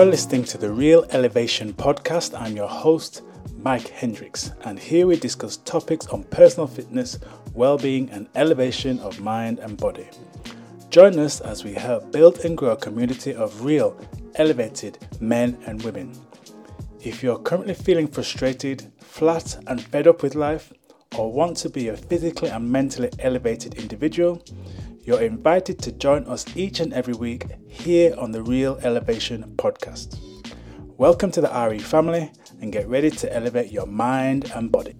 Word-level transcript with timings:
You're 0.00 0.08
listening 0.08 0.44
to 0.44 0.56
the 0.56 0.72
Real 0.72 1.04
Elevation 1.10 1.74
podcast. 1.74 2.32
I'm 2.34 2.56
your 2.56 2.70
host, 2.70 3.20
Mike 3.58 3.88
Hendricks, 3.88 4.50
and 4.64 4.78
here 4.78 5.06
we 5.06 5.16
discuss 5.16 5.58
topics 5.58 6.06
on 6.06 6.24
personal 6.24 6.66
fitness, 6.66 7.18
well 7.52 7.76
being, 7.76 8.08
and 8.08 8.26
elevation 8.34 8.98
of 9.00 9.20
mind 9.20 9.58
and 9.58 9.76
body. 9.76 10.08
Join 10.88 11.18
us 11.18 11.42
as 11.42 11.64
we 11.64 11.74
help 11.74 12.12
build 12.12 12.46
and 12.46 12.56
grow 12.56 12.70
a 12.70 12.76
community 12.78 13.34
of 13.34 13.62
real, 13.62 13.94
elevated 14.36 14.96
men 15.20 15.58
and 15.66 15.82
women. 15.82 16.18
If 17.02 17.22
you're 17.22 17.38
currently 17.38 17.74
feeling 17.74 18.08
frustrated, 18.08 18.90
flat, 19.00 19.62
and 19.66 19.82
fed 19.82 20.06
up 20.06 20.22
with 20.22 20.34
life, 20.34 20.72
or 21.18 21.30
want 21.30 21.58
to 21.58 21.68
be 21.68 21.88
a 21.88 21.96
physically 21.98 22.48
and 22.48 22.72
mentally 22.72 23.10
elevated 23.18 23.74
individual, 23.74 24.42
you're 25.02 25.22
invited 25.22 25.78
to 25.78 25.92
join 25.92 26.24
us 26.26 26.44
each 26.54 26.78
and 26.78 26.92
every 26.92 27.14
week 27.14 27.46
here 27.66 28.14
on 28.18 28.32
the 28.32 28.42
Real 28.42 28.78
Elevation 28.82 29.54
podcast. 29.56 30.18
Welcome 30.98 31.30
to 31.32 31.40
the 31.40 31.48
RE 31.48 31.78
family 31.78 32.30
and 32.60 32.70
get 32.70 32.86
ready 32.86 33.10
to 33.10 33.34
elevate 33.34 33.72
your 33.72 33.86
mind 33.86 34.52
and 34.54 34.70
body. 34.70 34.94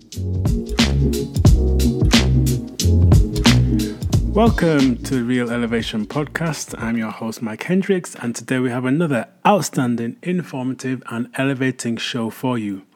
Welcome 4.32 4.96
to 5.02 5.14
the 5.16 5.24
Real 5.24 5.50
Elevation 5.50 6.06
podcast. 6.06 6.74
I'm 6.82 6.96
your 6.96 7.10
host, 7.10 7.42
Mike 7.42 7.64
Hendricks, 7.64 8.14
and 8.14 8.34
today 8.34 8.58
we 8.58 8.70
have 8.70 8.86
another 8.86 9.28
outstanding, 9.46 10.16
informative, 10.22 11.02
and 11.10 11.28
elevating 11.34 11.98
show 11.98 12.30
for 12.30 12.56
you. 12.56 12.86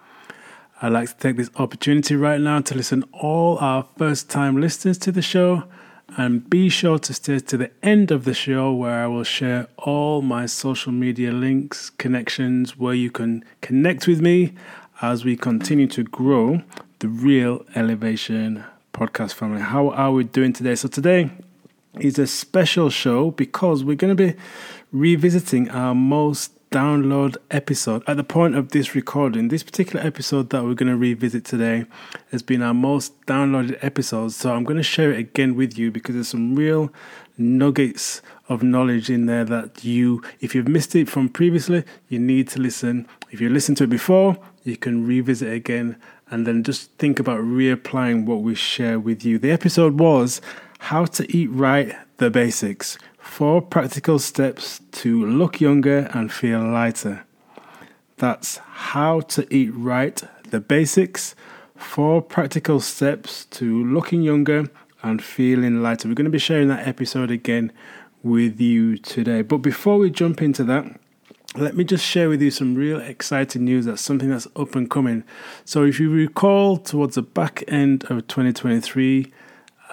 I'd 0.80 0.92
like 0.92 1.10
to 1.10 1.16
take 1.16 1.36
this 1.36 1.50
opportunity 1.56 2.16
right 2.16 2.40
now 2.40 2.60
to 2.60 2.74
listen 2.74 3.04
all 3.12 3.58
our 3.58 3.86
first 3.98 4.30
time 4.30 4.58
listeners 4.58 4.96
to 4.98 5.12
the 5.12 5.22
show 5.22 5.64
and 6.16 6.48
be 6.48 6.68
sure 6.68 6.98
to 6.98 7.14
stay 7.14 7.38
to 7.38 7.56
the 7.56 7.70
end 7.82 8.10
of 8.10 8.24
the 8.24 8.34
show 8.34 8.72
where 8.72 9.04
I 9.04 9.06
will 9.06 9.24
share 9.24 9.66
all 9.78 10.22
my 10.22 10.46
social 10.46 10.92
media 10.92 11.32
links, 11.32 11.90
connections, 11.90 12.76
where 12.76 12.94
you 12.94 13.10
can 13.10 13.44
connect 13.60 14.06
with 14.06 14.20
me 14.20 14.54
as 15.02 15.24
we 15.24 15.36
continue 15.36 15.86
to 15.88 16.04
grow 16.04 16.62
the 17.00 17.08
Real 17.08 17.64
Elevation 17.74 18.64
podcast 18.92 19.34
family. 19.34 19.60
How 19.60 19.90
are 19.90 20.12
we 20.12 20.24
doing 20.24 20.52
today? 20.52 20.76
So, 20.76 20.88
today 20.88 21.30
is 21.98 22.18
a 22.18 22.26
special 22.26 22.90
show 22.90 23.30
because 23.32 23.84
we're 23.84 23.96
going 23.96 24.16
to 24.16 24.32
be 24.32 24.38
revisiting 24.92 25.68
our 25.70 25.94
most 25.94 26.52
download 26.74 27.36
episode. 27.52 28.02
At 28.08 28.16
the 28.16 28.24
point 28.24 28.56
of 28.56 28.70
this 28.70 28.96
recording, 28.96 29.46
this 29.46 29.62
particular 29.62 30.04
episode 30.04 30.50
that 30.50 30.64
we're 30.64 30.74
going 30.74 30.90
to 30.90 30.96
revisit 30.96 31.44
today 31.44 31.84
has 32.32 32.42
been 32.42 32.62
our 32.62 32.74
most 32.74 33.24
downloaded 33.26 33.78
episode. 33.80 34.32
So 34.32 34.52
I'm 34.52 34.64
going 34.64 34.78
to 34.78 34.82
share 34.82 35.12
it 35.12 35.20
again 35.20 35.54
with 35.54 35.78
you 35.78 35.92
because 35.92 36.16
there's 36.16 36.28
some 36.28 36.56
real 36.56 36.92
nuggets 37.38 38.22
of 38.48 38.64
knowledge 38.64 39.08
in 39.08 39.26
there 39.26 39.44
that 39.44 39.84
you, 39.84 40.20
if 40.40 40.52
you've 40.52 40.66
missed 40.66 40.96
it 40.96 41.08
from 41.08 41.28
previously, 41.28 41.84
you 42.08 42.18
need 42.18 42.48
to 42.48 42.60
listen. 42.60 43.06
If 43.30 43.40
you 43.40 43.50
listened 43.50 43.76
to 43.76 43.84
it 43.84 43.90
before, 43.90 44.36
you 44.64 44.76
can 44.76 45.06
revisit 45.06 45.50
it 45.50 45.54
again 45.54 45.96
and 46.28 46.44
then 46.44 46.64
just 46.64 46.90
think 46.94 47.20
about 47.20 47.38
reapplying 47.38 48.26
what 48.26 48.42
we 48.42 48.56
share 48.56 48.98
with 48.98 49.24
you. 49.24 49.38
The 49.38 49.52
episode 49.52 50.00
was 50.00 50.40
How 50.80 51.04
to 51.04 51.36
Eat 51.36 51.52
Right, 51.52 51.94
the 52.16 52.30
Basics 52.30 52.98
Four 53.24 53.62
practical 53.62 54.20
steps 54.20 54.80
to 54.92 55.26
look 55.26 55.60
younger 55.60 56.08
and 56.12 56.30
feel 56.30 56.60
lighter. 56.60 57.24
That's 58.18 58.58
how 58.58 59.20
to 59.20 59.52
eat 59.52 59.70
right, 59.74 60.22
the 60.50 60.60
basics. 60.60 61.34
Four 61.74 62.22
practical 62.22 62.78
steps 62.78 63.46
to 63.46 63.84
looking 63.86 64.22
younger 64.22 64.66
and 65.02 65.24
feeling 65.24 65.82
lighter. 65.82 66.06
We're 66.06 66.14
going 66.14 66.26
to 66.26 66.30
be 66.30 66.38
sharing 66.38 66.68
that 66.68 66.86
episode 66.86 67.32
again 67.32 67.72
with 68.22 68.60
you 68.60 68.98
today. 68.98 69.42
But 69.42 69.58
before 69.58 69.98
we 69.98 70.10
jump 70.10 70.40
into 70.40 70.62
that, 70.64 71.00
let 71.56 71.76
me 71.76 71.82
just 71.82 72.04
share 72.04 72.28
with 72.28 72.40
you 72.40 72.52
some 72.52 72.76
real 72.76 73.00
exciting 73.00 73.64
news 73.64 73.86
that's 73.86 74.02
something 74.02 74.30
that's 74.30 74.46
up 74.54 74.76
and 74.76 74.88
coming. 74.88 75.24
So, 75.64 75.82
if 75.82 75.98
you 75.98 76.10
recall, 76.10 76.76
towards 76.76 77.16
the 77.16 77.22
back 77.22 77.64
end 77.66 78.04
of 78.04 78.28
2023, 78.28 79.32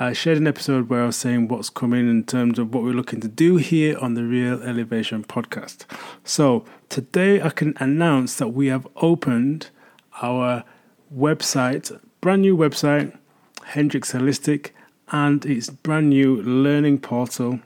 I 0.01 0.13
shared 0.13 0.39
an 0.39 0.47
episode 0.47 0.89
where 0.89 1.03
I 1.03 1.05
was 1.05 1.15
saying 1.15 1.47
what's 1.47 1.69
coming 1.69 2.09
in 2.09 2.23
terms 2.23 2.57
of 2.57 2.73
what 2.73 2.81
we're 2.81 2.91
looking 2.91 3.21
to 3.21 3.27
do 3.27 3.57
here 3.57 3.95
on 3.99 4.15
the 4.15 4.23
Real 4.23 4.59
Elevation 4.63 5.23
podcast. 5.23 5.85
So 6.23 6.65
today 6.89 7.39
I 7.39 7.49
can 7.49 7.75
announce 7.79 8.37
that 8.37 8.47
we 8.47 8.65
have 8.65 8.87
opened 8.95 9.69
our 10.23 10.63
website, 11.15 12.01
brand 12.19 12.41
new 12.41 12.57
website, 12.57 13.15
Hendricks 13.63 14.11
Holistic, 14.11 14.71
and 15.11 15.45
its 15.45 15.69
brand 15.69 16.09
new 16.09 16.41
learning 16.41 16.97
portal 17.01 17.59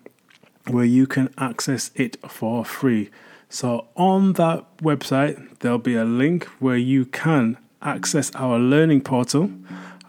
where 0.67 0.83
you 0.83 1.07
can 1.07 1.33
access 1.37 1.89
it 1.95 2.17
for 2.29 2.65
free. 2.65 3.11
So 3.47 3.87
on 3.95 4.33
that 4.33 4.65
website, 4.79 5.59
there'll 5.59 5.77
be 5.77 5.95
a 5.95 6.03
link 6.03 6.43
where 6.59 6.75
you 6.75 7.05
can 7.05 7.57
access 7.81 8.29
our 8.35 8.59
learning 8.59 9.01
portal 9.01 9.51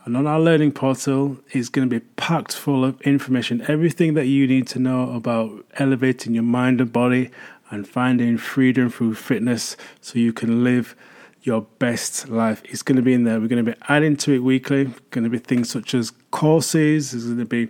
and 0.07 0.17
on 0.17 0.25
our 0.25 0.39
learning 0.39 0.71
portal 0.71 1.37
is 1.51 1.69
going 1.69 1.91
to 1.91 2.01
be 2.01 2.05
packed 2.15 2.55
full 2.55 2.85
of 2.85 3.01
information, 3.03 3.65
everything 3.67 4.15
that 4.15 4.27
you 4.27 4.47
need 4.47 4.69
to 4.69 4.79
know 4.79 5.11
about 5.11 5.67
elevating 5.75 6.33
your 6.33 6.45
mind 6.45 6.81
and 6.81 6.93
body 6.93 7.29
and 7.71 7.89
finding 7.89 8.39
freedom 8.39 8.89
through 8.89 9.17
fitness 9.17 9.77
so 10.01 10.21
you 10.21 10.33
can 10.33 10.63
live 10.63 10.95
your 11.43 11.63
best 11.81 12.29
life. 12.29 12.63
It's 12.67 12.83
going 12.83 12.97
to 12.97 13.03
be 13.03 13.15
in 13.15 13.25
there. 13.25 13.41
We're 13.41 13.49
going 13.49 13.65
to 13.65 13.73
be 13.73 13.79
adding 13.89 14.17
to 14.19 14.33
it 14.33 14.45
weekly. 14.45 14.93
Going 15.11 15.25
to 15.25 15.31
be 15.31 15.39
things 15.39 15.71
such 15.71 15.93
as 15.93 16.13
courses. 16.31 17.11
There's 17.11 17.25
going 17.25 17.39
to 17.39 17.45
be 17.45 17.69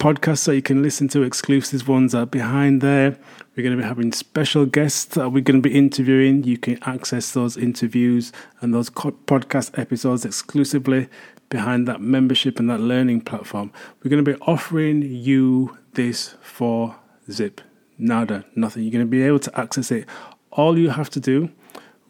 podcasts 0.00 0.46
that 0.46 0.54
you 0.54 0.62
can 0.62 0.82
listen 0.82 1.08
to, 1.08 1.22
exclusive 1.22 1.86
ones 1.86 2.14
are 2.14 2.24
behind 2.24 2.80
there. 2.80 3.18
We're 3.54 3.62
going 3.62 3.76
to 3.76 3.82
be 3.82 3.86
having 3.86 4.12
special 4.12 4.64
guests 4.64 5.14
that 5.14 5.28
we're 5.28 5.42
going 5.42 5.62
to 5.62 5.68
be 5.68 5.76
interviewing. 5.76 6.42
You 6.42 6.56
can 6.56 6.82
access 6.84 7.32
those 7.32 7.58
interviews 7.58 8.32
and 8.62 8.72
those 8.72 8.88
podcast 8.88 9.78
episodes 9.78 10.24
exclusively 10.24 11.08
behind 11.50 11.86
that 11.86 12.00
membership 12.00 12.58
and 12.58 12.70
that 12.70 12.80
learning 12.80 13.20
platform. 13.20 13.72
We're 14.02 14.08
going 14.08 14.24
to 14.24 14.34
be 14.34 14.40
offering 14.40 15.02
you 15.02 15.76
this 15.92 16.34
for 16.40 16.96
zip. 17.30 17.60
Nada, 17.98 18.46
nothing. 18.56 18.82
You're 18.84 18.92
going 18.92 19.04
to 19.04 19.10
be 19.10 19.22
able 19.22 19.40
to 19.40 19.60
access 19.60 19.90
it. 19.90 20.08
All 20.50 20.78
you 20.78 20.88
have 20.88 21.10
to 21.10 21.20
do 21.20 21.50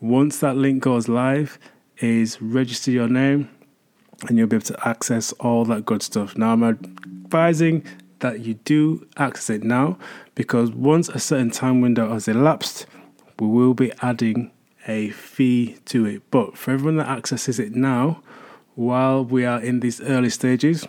once 0.00 0.38
that 0.38 0.56
link 0.56 0.80
goes 0.80 1.08
live 1.08 1.58
is 1.98 2.40
register 2.40 2.92
your 2.92 3.08
name 3.08 3.50
and 4.28 4.38
you'll 4.38 4.46
be 4.46 4.56
able 4.56 4.66
to 4.66 4.88
access 4.88 5.32
all 5.40 5.64
that 5.64 5.84
good 5.84 6.02
stuff. 6.02 6.36
Now, 6.36 6.52
I'm 6.52 7.19
advising 7.30 7.84
that 8.18 8.40
you 8.40 8.54
do 8.64 9.06
access 9.16 9.50
it 9.50 9.62
now 9.62 9.96
because 10.34 10.72
once 10.72 11.08
a 11.08 11.20
certain 11.20 11.48
time 11.48 11.80
window 11.80 12.12
has 12.12 12.26
elapsed, 12.26 12.86
we 13.38 13.46
will 13.46 13.72
be 13.72 13.92
adding 14.02 14.50
a 14.88 15.10
fee 15.10 15.76
to 15.84 16.06
it. 16.06 16.22
But 16.32 16.58
for 16.58 16.72
everyone 16.72 16.96
that 16.96 17.06
accesses 17.06 17.60
it 17.60 17.76
now, 17.76 18.20
while 18.74 19.24
we 19.24 19.44
are 19.44 19.62
in 19.62 19.78
these 19.78 20.00
early 20.00 20.28
stages, 20.30 20.88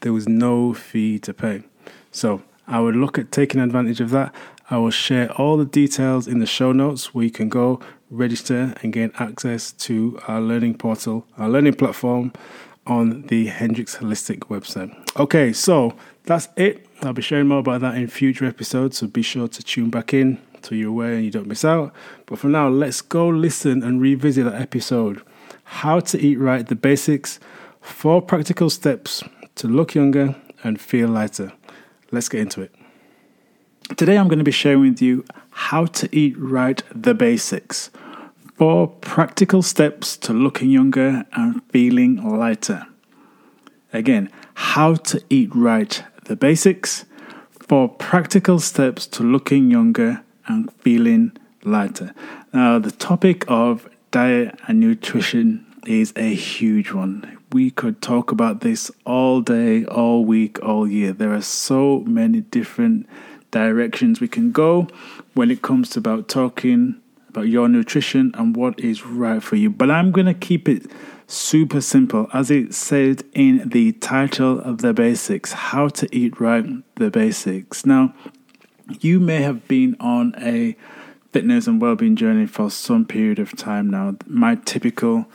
there 0.00 0.14
was 0.14 0.26
no 0.26 0.72
fee 0.72 1.18
to 1.18 1.34
pay. 1.34 1.64
So 2.12 2.42
I 2.66 2.80
would 2.80 2.96
look 2.96 3.18
at 3.18 3.30
taking 3.30 3.60
advantage 3.60 4.00
of 4.00 4.08
that. 4.10 4.34
I 4.70 4.78
will 4.78 4.90
share 4.90 5.30
all 5.32 5.58
the 5.58 5.66
details 5.66 6.26
in 6.26 6.38
the 6.38 6.46
show 6.46 6.72
notes 6.72 7.14
where 7.14 7.26
you 7.26 7.30
can 7.30 7.50
go 7.50 7.78
register 8.10 8.72
and 8.82 8.90
gain 8.90 9.12
access 9.18 9.72
to 9.72 10.18
our 10.28 10.40
learning 10.40 10.78
portal, 10.78 11.26
our 11.36 11.50
learning 11.50 11.74
platform 11.74 12.32
on 12.86 13.22
the 13.22 13.46
Hendricks 13.46 13.96
Holistic 13.96 14.40
website. 14.40 14.94
Okay, 15.18 15.52
so 15.52 15.94
that's 16.24 16.48
it. 16.56 16.86
I'll 17.02 17.12
be 17.12 17.22
sharing 17.22 17.48
more 17.48 17.58
about 17.58 17.80
that 17.82 17.96
in 17.96 18.08
future 18.08 18.46
episodes, 18.46 18.98
so 18.98 19.06
be 19.06 19.22
sure 19.22 19.48
to 19.48 19.62
tune 19.62 19.90
back 19.90 20.14
in 20.14 20.38
so 20.62 20.74
you're 20.74 20.88
aware 20.88 21.14
and 21.14 21.24
you 21.24 21.30
don't 21.30 21.46
miss 21.46 21.64
out. 21.64 21.92
But 22.26 22.38
for 22.38 22.48
now, 22.48 22.68
let's 22.68 23.00
go 23.00 23.28
listen 23.28 23.82
and 23.82 24.00
revisit 24.00 24.44
that 24.44 24.60
episode 24.60 25.22
How 25.64 26.00
to 26.00 26.20
Eat 26.20 26.36
Right, 26.36 26.66
the 26.66 26.74
Basics, 26.74 27.38
four 27.80 28.20
practical 28.20 28.70
steps 28.70 29.22
to 29.56 29.68
look 29.68 29.94
younger 29.94 30.34
and 30.64 30.80
feel 30.80 31.08
lighter. 31.08 31.52
Let's 32.10 32.28
get 32.28 32.40
into 32.40 32.62
it. 32.62 32.74
Today, 33.96 34.18
I'm 34.18 34.26
going 34.26 34.38
to 34.38 34.44
be 34.44 34.50
sharing 34.50 34.80
with 34.80 35.00
you 35.00 35.24
how 35.50 35.86
to 35.86 36.08
eat 36.16 36.36
right, 36.38 36.82
the 36.92 37.14
basics. 37.14 37.90
Four 38.56 38.88
practical 38.88 39.60
steps 39.60 40.16
to 40.16 40.32
looking 40.32 40.70
younger 40.70 41.26
and 41.32 41.62
feeling 41.68 42.16
lighter. 42.16 42.86
Again, 43.92 44.30
how 44.54 44.94
to 44.94 45.22
eat 45.28 45.54
right, 45.54 46.02
the 46.24 46.36
basics, 46.36 47.04
for 47.50 47.86
practical 47.86 48.58
steps 48.58 49.06
to 49.08 49.22
looking 49.22 49.70
younger 49.70 50.22
and 50.46 50.72
feeling 50.80 51.36
lighter. 51.64 52.14
Now, 52.54 52.78
the 52.78 52.92
topic 52.92 53.44
of 53.46 53.90
diet 54.10 54.58
and 54.66 54.80
nutrition 54.80 55.66
is 55.86 56.14
a 56.16 56.34
huge 56.34 56.92
one. 56.92 57.36
We 57.52 57.70
could 57.70 58.00
talk 58.00 58.32
about 58.32 58.62
this 58.62 58.90
all 59.04 59.42
day, 59.42 59.84
all 59.84 60.24
week, 60.24 60.62
all 60.62 60.88
year. 60.88 61.12
There 61.12 61.34
are 61.34 61.42
so 61.42 62.00
many 62.06 62.40
different 62.40 63.06
directions 63.50 64.18
we 64.18 64.28
can 64.28 64.50
go 64.50 64.88
when 65.34 65.50
it 65.50 65.60
comes 65.60 65.90
to 65.90 65.98
about 65.98 66.28
talking 66.28 67.02
about 67.36 67.48
your 67.48 67.68
nutrition 67.68 68.32
and 68.34 68.56
what 68.56 68.80
is 68.80 69.04
right 69.04 69.42
for 69.42 69.56
you. 69.56 69.68
But 69.68 69.90
I'm 69.90 70.10
going 70.10 70.26
to 70.26 70.34
keep 70.34 70.68
it 70.68 70.90
super 71.26 71.82
simple, 71.82 72.28
as 72.32 72.50
it 72.50 72.72
said 72.72 73.24
in 73.34 73.68
the 73.68 73.92
title 73.92 74.58
of 74.60 74.78
the 74.78 74.94
basics 74.94 75.52
How 75.52 75.88
to 75.88 76.08
Eat 76.16 76.40
Right, 76.40 76.64
the 76.94 77.10
Basics. 77.10 77.84
Now, 77.84 78.14
you 79.00 79.20
may 79.20 79.42
have 79.42 79.68
been 79.68 79.96
on 80.00 80.34
a 80.38 80.76
fitness 81.32 81.66
and 81.66 81.78
well-being 81.78 82.16
journey 82.16 82.46
for 82.46 82.70
some 82.70 83.04
period 83.04 83.38
of 83.38 83.54
time 83.54 83.90
now. 83.90 84.16
My 84.26 84.54
typical 84.54 85.26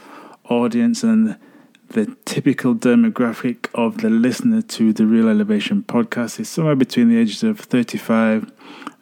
audience 0.50 1.04
and 1.04 1.38
the 1.90 2.16
typical 2.26 2.74
demographic 2.74 3.68
of 3.76 3.98
the 3.98 4.10
listener 4.10 4.64
to 4.64 4.92
the 4.92 5.06
Real 5.06 5.30
Elevation 5.30 5.84
podcast 5.84 6.40
is 6.40 6.50
somewhere 6.50 6.76
between 6.76 7.10
the 7.10 7.18
ages 7.18 7.44
of 7.44 7.60
35 7.60 8.52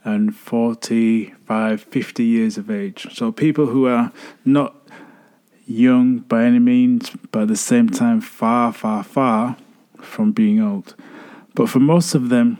and 0.03 0.35
45, 0.35 1.81
50 1.81 2.23
years 2.23 2.57
of 2.57 2.71
age. 2.71 3.07
So 3.13 3.31
people 3.31 3.67
who 3.67 3.87
are 3.87 4.11
not 4.45 4.75
young 5.65 6.19
by 6.19 6.45
any 6.45 6.59
means, 6.59 7.11
but 7.31 7.43
at 7.43 7.47
the 7.49 7.55
same 7.55 7.89
time 7.89 8.21
far, 8.21 8.73
far, 8.73 9.03
far 9.03 9.57
from 9.97 10.31
being 10.31 10.59
old. 10.59 10.95
But 11.53 11.69
for 11.69 11.79
most 11.79 12.15
of 12.15 12.29
them, 12.29 12.57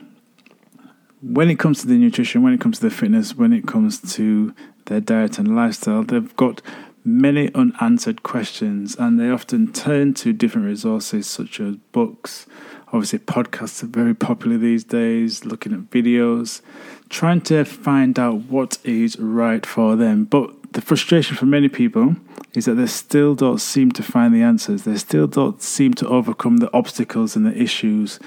when 1.22 1.50
it 1.50 1.60
comes 1.60 1.82
to 1.82 1.88
the 1.88 1.98
nutrition, 1.98 2.44
when 2.44 2.54
it 2.54 2.62
comes 2.62 2.80
to 2.80 2.90
the 2.90 2.96
fitness, 2.96 3.36
when 3.36 3.52
it 3.52 3.68
comes 3.68 4.00
to 4.16 4.54
their 4.86 5.02
diet 5.02 5.38
and 5.38 5.56
lifestyle, 5.56 6.04
they've 6.04 6.36
got 6.36 6.62
many 7.04 7.54
unanswered 7.56 8.24
questions 8.24 8.96
and 8.98 9.20
they 9.20 9.30
often 9.30 9.72
turn 9.72 10.14
to 10.14 10.34
different 10.34 10.68
resources 10.68 11.28
such 11.28 11.60
as 11.60 11.76
books. 11.92 12.46
Obviously, 12.92 13.20
podcasts 13.20 13.84
are 13.84 13.88
very 13.88 14.16
popular 14.16 14.58
these 14.58 14.84
days, 14.84 15.46
looking 15.46 15.74
at 15.74 15.92
videos, 15.92 16.62
trying 17.10 17.42
to 17.42 17.64
find 17.64 18.18
out 18.18 18.42
what 18.46 18.80
is 18.84 19.20
right 19.20 19.64
for 19.66 19.96
them. 19.96 20.26
But 20.26 20.74
the 20.74 20.82
frustration 20.82 21.36
for 21.36 21.46
many 21.46 21.70
people 21.70 22.16
is 22.54 22.66
that 22.66 22.76
they 22.76 22.88
still 22.88 23.36
don't 23.36 23.60
seem 23.60 23.92
to 23.92 24.02
find 24.02 24.34
the 24.34 24.42
answers. 24.42 24.84
They 24.84 24.98
still 24.98 25.28
don't 25.28 25.62
seem 25.62 25.94
to 25.96 26.08
overcome 26.08 26.58
the 26.58 26.74
obstacles 26.74 27.36
and 27.36 27.46
the 27.46 27.56
issues 27.56 28.20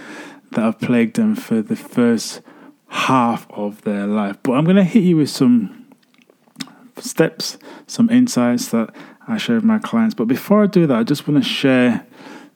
that 0.52 0.60
have 0.60 0.78
plagued 0.78 1.16
them 1.16 1.34
for 1.34 1.60
the 1.60 1.76
first 1.76 2.40
half 2.88 3.50
of 3.50 3.82
their 3.82 4.06
life. 4.06 4.36
But 4.42 4.52
I'm 4.52 4.64
going 4.64 4.76
to 4.76 4.84
hit 4.84 5.02
you 5.02 5.16
with 5.16 5.30
some 5.30 5.86
steps, 6.98 7.58
some 7.86 8.10
insights 8.10 8.68
that 8.68 8.94
I 9.26 9.38
share 9.38 9.56
with 9.56 9.64
my 9.64 9.78
clients. 9.78 10.14
But 10.14 10.26
before 10.26 10.62
I 10.62 10.66
do 10.66 10.86
that, 10.86 10.98
I 10.98 11.02
just 11.02 11.26
want 11.26 11.42
to 11.42 11.48
share 11.48 12.06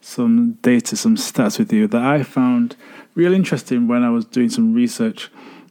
some 0.07 0.53
data, 0.63 0.97
some 0.97 1.17
stats 1.17 1.59
with 1.59 1.73
you 1.73 1.89
that 1.89 2.01
I 2.01 2.23
found 2.23 2.77
real 3.17 3.33
interesting 3.33 3.89
when 3.89 4.05
I 4.05 4.11
was 4.11 4.25
doing 4.25 4.49
some 4.49 4.73
research 4.73 5.31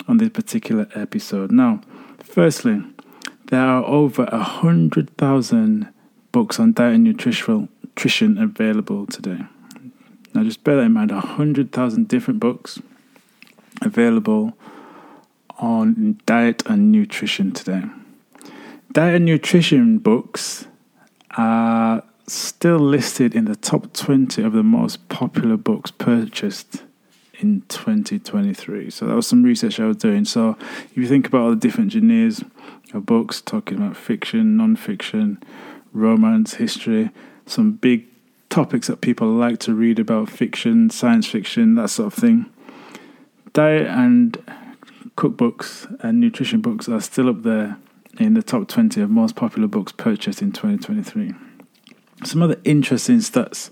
on 0.09 0.17
this 0.17 0.27
particular 0.29 0.87
episode. 0.93 1.53
Now, 1.53 1.79
firstly, 2.19 2.83
there 3.45 3.61
are 3.61 3.85
over 3.85 4.23
a 4.25 4.43
hundred 4.43 5.15
thousand 5.15 5.87
books 6.33 6.59
on 6.59 6.73
diet 6.73 6.95
and 6.95 7.03
nutrition 7.05 8.37
available 8.37 9.05
today. 9.05 9.39
Now, 10.33 10.43
just 10.43 10.65
bear 10.65 10.75
that 10.75 10.83
in 10.83 10.91
mind: 10.91 11.11
a 11.11 11.21
hundred 11.21 11.71
thousand 11.71 12.09
different 12.09 12.41
books 12.41 12.81
available 13.81 14.51
on 15.59 16.19
diet 16.25 16.61
and 16.65 16.91
nutrition 16.91 17.53
today. 17.53 17.83
Diet 18.91 19.15
and 19.15 19.25
nutrition 19.25 19.97
books 19.97 20.67
are 21.37 22.03
still 22.27 22.79
listed 22.79 23.35
in 23.35 23.45
the 23.45 23.55
top 23.55 23.93
20 23.93 24.41
of 24.43 24.53
the 24.53 24.63
most 24.63 25.07
popular 25.09 25.57
books 25.57 25.91
purchased 25.91 26.83
in 27.39 27.61
2023. 27.67 28.89
So 28.89 29.05
that 29.05 29.15
was 29.15 29.27
some 29.27 29.43
research 29.43 29.79
I 29.79 29.85
was 29.85 29.97
doing. 29.97 30.25
So 30.25 30.57
if 30.85 30.97
you 30.97 31.07
think 31.07 31.27
about 31.27 31.41
all 31.41 31.49
the 31.51 31.55
different 31.55 31.91
genres 31.91 32.43
of 32.93 33.05
books, 33.05 33.41
talking 33.41 33.77
about 33.77 33.97
fiction, 33.97 34.57
non-fiction, 34.57 35.43
romance, 35.93 36.55
history, 36.55 37.11
some 37.45 37.73
big 37.73 38.05
topics 38.49 38.87
that 38.87 39.01
people 39.01 39.27
like 39.27 39.59
to 39.59 39.73
read 39.73 39.99
about 39.99 40.29
fiction, 40.29 40.89
science 40.89 41.27
fiction, 41.27 41.75
that 41.75 41.89
sort 41.89 42.07
of 42.07 42.13
thing. 42.13 42.45
Diet 43.53 43.87
and 43.87 44.37
cookbooks 45.17 45.93
and 46.03 46.19
nutrition 46.19 46.61
books 46.61 46.89
are 46.89 47.01
still 47.01 47.29
up 47.29 47.43
there 47.43 47.77
in 48.19 48.33
the 48.33 48.43
top 48.43 48.67
20 48.67 49.01
of 49.01 49.09
most 49.09 49.35
popular 49.35 49.67
books 49.67 49.91
purchased 49.91 50.41
in 50.41 50.51
2023. 50.51 51.33
Some 52.23 52.41
other 52.41 52.59
interesting 52.63 53.17
stats 53.17 53.69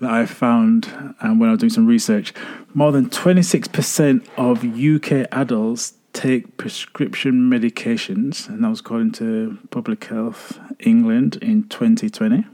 that 0.00 0.10
I 0.10 0.26
found 0.26 1.14
and 1.20 1.40
when 1.40 1.48
I 1.48 1.52
was 1.52 1.60
doing 1.60 1.70
some 1.70 1.86
research 1.86 2.32
more 2.72 2.92
than 2.92 3.10
26% 3.10 4.26
of 4.36 4.64
UK 4.64 5.28
adults 5.32 5.94
take 6.12 6.56
prescription 6.56 7.50
medications, 7.50 8.48
and 8.48 8.64
that 8.64 8.68
was 8.68 8.80
according 8.80 9.12
to 9.12 9.58
Public 9.70 10.04
Health 10.04 10.58
England 10.80 11.36
in 11.36 11.68
2020. 11.68 12.44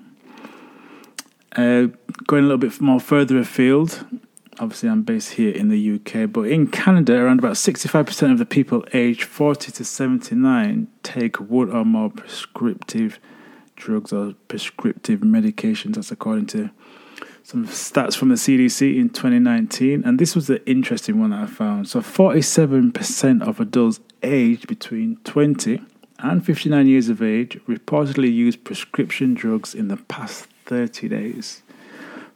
Uh, 1.57 1.87
going 2.27 2.45
a 2.45 2.47
little 2.47 2.59
bit 2.59 2.81
more 2.81 3.01
further 3.01 3.39
afield, 3.39 4.05
obviously 4.59 4.89
I'm 4.89 5.03
based 5.03 5.35
here 5.35 5.55
in 5.55 5.69
the 5.69 5.95
UK, 5.95 6.31
but 6.31 6.43
in 6.43 6.67
Canada, 6.67 7.17
around 7.17 7.39
about 7.39 7.55
65% 7.55 8.33
of 8.33 8.39
the 8.39 8.45
people 8.45 8.85
aged 8.93 9.25
40 9.25 9.73
to 9.73 9.85
79 9.85 10.89
take 11.03 11.41
one 11.41 11.71
or 11.71 11.85
more 11.85 12.11
prescriptive 12.11 13.19
drugs 13.77 14.13
or 14.13 14.35
prescriptive 14.49 15.21
medications. 15.21 15.95
That's 15.95 16.11
according 16.11 16.47
to 16.49 16.71
some 17.43 17.67
stats 17.67 18.17
from 18.17 18.31
the 18.31 18.35
CDC 18.35 18.99
in 18.99 19.09
2019. 19.11 20.03
And 20.05 20.19
this 20.19 20.35
was 20.35 20.49
the 20.49 20.67
interesting 20.69 21.21
one 21.21 21.31
that 21.31 21.43
I 21.43 21.47
found. 21.47 21.89
So 21.89 22.01
47% 22.01 23.47
of 23.47 23.61
adults 23.61 24.01
aged 24.23 24.67
between 24.67 25.19
20 25.25 25.81
and 26.19 26.45
59 26.45 26.87
years 26.87 27.09
of 27.09 27.23
age 27.23 27.61
reportedly 27.69 28.33
used 28.33 28.65
prescription 28.65 29.35
drugs 29.35 29.75
in 29.75 29.89
the 29.89 29.97
past 29.97 30.49
30 30.65 31.09
days. 31.09 31.63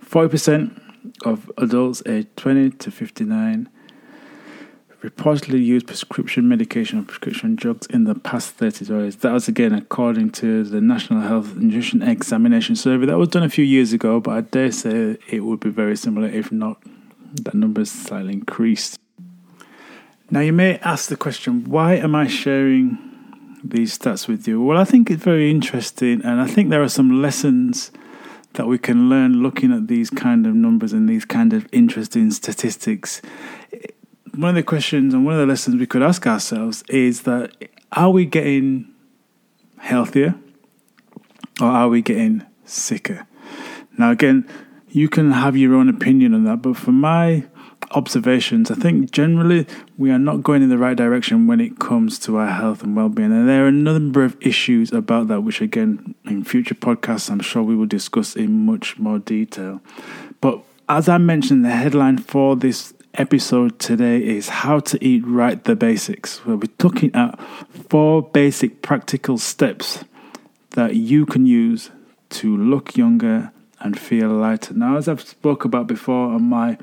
40% 0.04 0.81
of 1.25 1.50
adults 1.58 2.02
aged 2.06 2.37
20 2.37 2.70
to 2.70 2.90
59 2.90 3.69
reportedly 5.02 5.64
used 5.64 5.87
prescription 5.87 6.49
medication 6.49 6.99
or 6.99 7.02
prescription 7.02 7.56
drugs 7.56 7.87
in 7.87 8.05
the 8.05 8.14
past 8.14 8.50
30 8.50 8.85
days. 8.85 9.17
That 9.17 9.32
was 9.32 9.49
again 9.49 9.73
according 9.73 10.31
to 10.32 10.64
the 10.64 10.81
National 10.81 11.23
Health 11.23 11.56
Nutrition 11.56 12.02
Examination 12.02 12.76
Survey 12.76 13.06
that 13.06 13.19
was 13.19 13.29
done 13.29 13.43
a 13.43 13.49
few 13.49 13.64
years 13.64 13.93
ago, 13.93 14.20
but 14.20 14.32
I 14.32 14.41
dare 14.43 14.73
say 14.73 15.17
it 15.29 15.41
would 15.41 15.61
be 15.61 15.70
very 15.70 15.97
similar, 15.97 16.29
if 16.29 16.52
not, 16.52 16.82
that 17.32 17.55
number 17.55 17.81
is 17.81 17.91
slightly 17.91 18.35
increased. 18.35 18.99
Now, 20.31 20.41
you 20.41 20.52
may 20.52 20.79
ask 20.79 21.08
the 21.08 21.17
question 21.17 21.64
why 21.64 21.94
am 21.94 22.14
I 22.14 22.26
sharing 22.26 22.99
these 23.64 23.99
stats 23.99 24.29
with 24.29 24.47
you? 24.47 24.62
Well, 24.62 24.79
I 24.79 24.85
think 24.85 25.11
it's 25.11 25.23
very 25.23 25.50
interesting, 25.50 26.23
and 26.23 26.41
I 26.41 26.47
think 26.47 26.70
there 26.70 26.82
are 26.82 26.88
some 26.88 27.23
lessons 27.23 27.91
that 28.55 28.67
we 28.67 28.79
can 28.79 29.09
learn 29.09 29.42
looking 29.42 29.73
at 29.73 29.87
these 29.88 30.11
kind 30.11 30.47
of 30.47 30.54
numbers 30.54 30.92
and 30.92 31.09
these 31.09 31.25
kind 31.25 31.52
of 31.52 31.66
interesting 31.73 32.30
statistics. 32.30 33.23
One 34.34 34.50
of 34.50 34.54
the 34.54 34.62
questions 34.62 35.12
and 35.12 35.25
one 35.25 35.34
of 35.34 35.40
the 35.40 35.46
lessons 35.46 35.76
we 35.76 35.87
could 35.87 36.02
ask 36.02 36.26
ourselves 36.26 36.82
is 36.88 37.22
that 37.22 37.52
are 37.92 38.10
we 38.10 38.25
getting 38.25 38.92
healthier 39.78 40.34
or 41.60 41.66
are 41.66 41.88
we 41.88 42.00
getting 42.00 42.44
sicker? 42.64 43.26
Now, 43.99 44.12
again, 44.12 44.49
you 44.88 45.08
can 45.08 45.32
have 45.32 45.56
your 45.56 45.75
own 45.75 45.88
opinion 45.88 46.34
on 46.34 46.44
that, 46.44 46.62
but 46.62 46.76
for 46.76 46.92
my 46.92 47.44
observations, 47.90 48.70
I 48.70 48.75
think 48.75 49.10
generally 49.10 49.66
we 49.99 50.10
are 50.10 50.18
not 50.18 50.42
going 50.42 50.62
in 50.62 50.68
the 50.68 50.78
right 50.78 50.96
direction 50.96 51.46
when 51.46 51.60
it 51.60 51.78
comes 51.78 52.18
to 52.20 52.37
our 52.37 52.46
health 52.46 52.82
and 52.82 52.94
well-being. 52.94 53.32
And 53.32 53.49
there 53.49 53.64
are 53.64 53.68
a 53.68 53.72
number 53.72 54.25
of 54.25 54.37
issues 54.40 54.92
about 54.92 55.28
that, 55.28 55.40
which 55.40 55.60
again, 55.60 56.14
in 56.25 56.44
future 56.44 56.75
podcasts, 56.75 57.30
I'm 57.30 57.40
sure 57.40 57.62
we 57.62 57.76
will 57.76 57.87
discuss 57.87 58.37
in 58.37 58.64
much 58.64 58.99
more 58.99 59.18
detail. 59.18 59.80
But 60.40 60.60
as 60.88 61.08
I 61.08 61.18
mentioned, 61.18 61.64
the 61.64 61.70
headline 61.70 62.18
for 62.18 62.56
this 62.56 62.94
episode 63.14 63.79
today 63.79 64.23
is 64.23 64.49
how 64.49 64.81
to 64.81 65.05
eat 65.05 65.25
right 65.26 65.62
the 65.64 65.76
basics. 65.76 66.45
We'll 66.45 66.57
be 66.57 66.71
looking 66.83 67.14
at 67.14 67.38
four 67.88 68.23
basic 68.23 68.83
practical 68.83 69.38
steps 69.38 70.05
that 70.71 70.95
you 70.95 71.26
can 71.26 71.47
use 71.47 71.90
to 72.31 72.57
look 72.57 72.97
younger 72.97 73.52
and 73.81 73.99
feel 73.99 74.29
lighter. 74.29 74.75
Now, 74.75 74.97
as 74.97 75.09
I've 75.09 75.23
spoke 75.23 75.64
about 75.64 75.87
before 75.87 76.33
on 76.33 76.43
my 76.43 76.79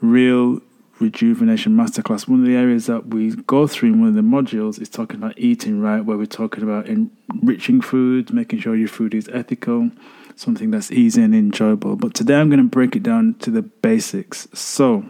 real 0.00 0.60
rejuvenation 1.00 1.76
masterclass, 1.76 2.28
one 2.28 2.40
of 2.40 2.46
the 2.46 2.56
areas 2.56 2.86
that 2.86 3.08
we 3.08 3.34
go 3.34 3.66
through 3.66 3.90
in 3.90 4.00
one 4.00 4.08
of 4.08 4.14
the 4.14 4.20
modules 4.22 4.80
is 4.80 4.88
talking 4.88 5.16
about 5.16 5.38
eating 5.38 5.80
right, 5.80 6.00
where 6.00 6.16
we're 6.16 6.26
talking 6.26 6.62
about 6.62 6.86
enriching 6.86 7.80
foods, 7.80 8.32
making 8.32 8.60
sure 8.60 8.74
your 8.74 8.88
food 8.88 9.14
is 9.14 9.28
ethical, 9.32 9.90
something 10.36 10.70
that's 10.70 10.90
easy 10.90 11.22
and 11.22 11.34
enjoyable. 11.34 11.96
But 11.96 12.14
today 12.14 12.36
I'm 12.36 12.48
going 12.48 12.62
to 12.62 12.68
break 12.68 12.96
it 12.96 13.02
down 13.02 13.34
to 13.40 13.50
the 13.50 13.62
basics. 13.62 14.48
So, 14.54 15.04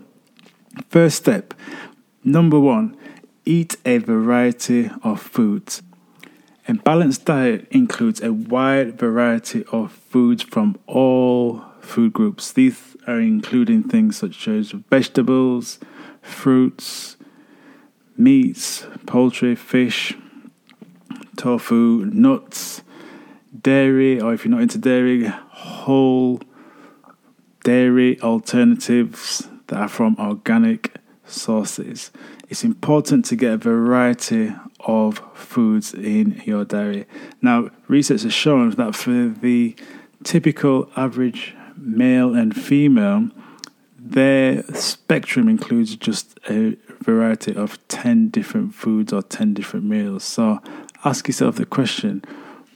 first 0.88 1.16
step, 1.16 1.54
number 2.24 2.58
one, 2.58 2.96
eat 3.44 3.76
a 3.84 3.98
variety 3.98 4.90
of 5.02 5.20
foods. 5.20 5.82
A 6.68 6.74
balanced 6.74 7.24
diet 7.24 7.66
includes 7.70 8.22
a 8.22 8.32
wide 8.32 8.98
variety 8.98 9.64
of 9.72 9.92
foods 9.92 10.42
from 10.42 10.78
all 10.86 11.64
food 11.80 12.12
groups. 12.12 12.52
These 12.52 12.96
are 13.06 13.18
including 13.18 13.82
things 13.82 14.16
such 14.16 14.46
as 14.46 14.70
vegetables, 14.70 15.80
fruits, 16.20 17.16
meats, 18.16 18.86
poultry, 19.06 19.56
fish, 19.56 20.14
tofu, 21.36 22.04
nuts, 22.12 22.82
dairy, 23.60 24.20
or 24.20 24.32
if 24.32 24.44
you're 24.44 24.52
not 24.52 24.62
into 24.62 24.78
dairy, 24.78 25.24
whole 25.24 26.40
dairy 27.64 28.20
alternatives 28.22 29.48
that 29.72 29.80
are 29.80 29.88
from 29.88 30.16
organic 30.18 30.94
sources. 31.24 32.10
It's 32.50 32.62
important 32.62 33.24
to 33.26 33.36
get 33.36 33.54
a 33.54 33.56
variety 33.56 34.52
of 34.80 35.22
foods 35.32 35.94
in 35.94 36.42
your 36.44 36.66
diet. 36.66 37.08
Now, 37.40 37.70
research 37.88 38.22
has 38.24 38.34
shown 38.34 38.72
that 38.72 38.94
for 38.94 39.28
the 39.28 39.74
typical 40.24 40.90
average 40.94 41.56
male 41.74 42.34
and 42.34 42.54
female, 42.54 43.30
their 43.98 44.62
spectrum 44.74 45.48
includes 45.48 45.96
just 45.96 46.38
a 46.50 46.76
variety 47.00 47.56
of 47.56 47.78
10 47.88 48.28
different 48.28 48.74
foods 48.74 49.10
or 49.10 49.22
10 49.22 49.54
different 49.54 49.86
meals. 49.86 50.22
So 50.22 50.60
ask 51.02 51.28
yourself 51.28 51.56
the 51.56 51.64
question 51.64 52.22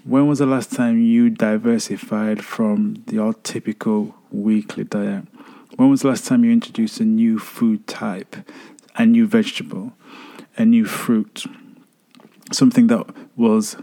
when 0.04 0.28
was 0.28 0.38
the 0.38 0.46
last 0.46 0.72
time 0.72 1.02
you 1.02 1.28
diversified 1.28 2.42
from 2.42 3.04
your 3.10 3.34
typical 3.34 4.14
weekly 4.30 4.84
diet? 4.84 5.24
When 5.76 5.90
was 5.90 6.00
the 6.00 6.08
last 6.08 6.26
time 6.26 6.42
you 6.42 6.50
introduced 6.50 7.00
a 7.00 7.04
new 7.04 7.38
food 7.38 7.86
type, 7.86 8.36
a 8.96 9.04
new 9.04 9.26
vegetable, 9.26 9.92
a 10.56 10.64
new 10.64 10.86
fruit, 10.86 11.44
something 12.50 12.86
that 12.86 13.06
was 13.36 13.76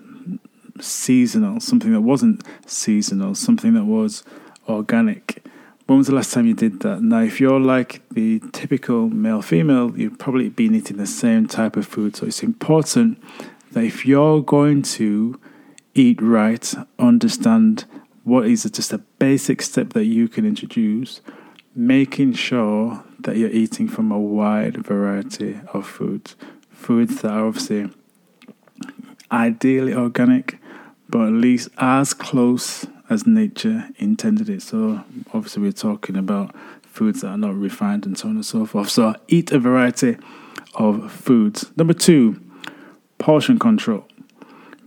seasonal, 0.80 1.60
something 1.60 1.94
that 1.94 2.02
wasn't 2.02 2.44
seasonal, 2.66 3.36
something 3.36 3.76
that 3.76 3.86
was 3.86 4.24
organic? 4.68 5.46
When 5.86 6.00
was 6.00 6.08
the 6.08 6.16
last 6.16 6.34
time 6.34 6.48
you 6.48 6.56
did 6.56 6.80
that? 6.80 7.04
Now, 7.04 7.22
if 7.22 7.40
you're 7.40 7.60
like 7.60 8.02
the 8.10 8.42
typical 8.54 9.10
male 9.10 9.44
female, 9.44 9.96
you've 9.96 10.18
probably 10.18 10.50
been 10.50 10.74
eating 10.74 10.98
the 10.98 11.06
same 11.06 11.48
type 11.48 11.76
of 11.76 11.86
food. 11.86 12.16
So 12.16 12.26
it's 12.26 12.42
important 12.42 13.22
that 13.74 13.84
if 13.84 14.04
you're 14.06 14.42
going 14.42 14.82
to 14.82 15.40
eat 15.94 16.20
right, 16.22 16.74
understand 16.98 17.86
what 18.24 18.48
is 18.48 18.64
just 18.64 18.94
a 18.94 18.98
basic 18.98 19.62
step 19.62 19.90
that 19.94 20.06
you 20.06 20.28
can 20.28 20.46
introduce, 20.46 21.22
making 21.76 22.34
sure 22.34 23.04
that 23.20 23.38
you're 23.38 23.50
eating 23.50 23.88
from 23.88 24.12
a 24.12 24.20
wide 24.20 24.78
variety 24.78 25.60
of 25.74 25.88
foods. 25.88 26.36
Foods 26.72 27.22
that 27.22 27.32
are 27.32 27.48
obviously 27.48 27.90
ideally 29.32 29.94
organic, 29.94 30.58
but 31.10 31.28
at 31.28 31.34
least 31.34 31.70
as 31.78 32.14
close 32.14 32.86
as 33.10 33.26
nature 33.26 33.90
intended 33.98 34.50
it. 34.50 34.62
So, 34.62 35.04
obviously, 35.34 35.64
we're 35.64 35.72
talking 35.72 36.16
about 36.16 36.56
foods 36.82 37.22
that 37.22 37.28
are 37.30 37.38
not 37.38 37.56
refined 37.56 38.06
and 38.06 38.18
so 38.18 38.30
on 38.30 38.36
and 38.36 38.46
so 38.46 38.66
forth. 38.66 38.90
So, 38.90 39.16
eat 39.28 39.52
a 39.52 39.60
variety 39.60 40.18
of 40.76 41.12
foods. 41.12 41.72
Number 41.78 41.94
two, 41.94 42.40
portion 43.18 43.60
control 43.60 44.06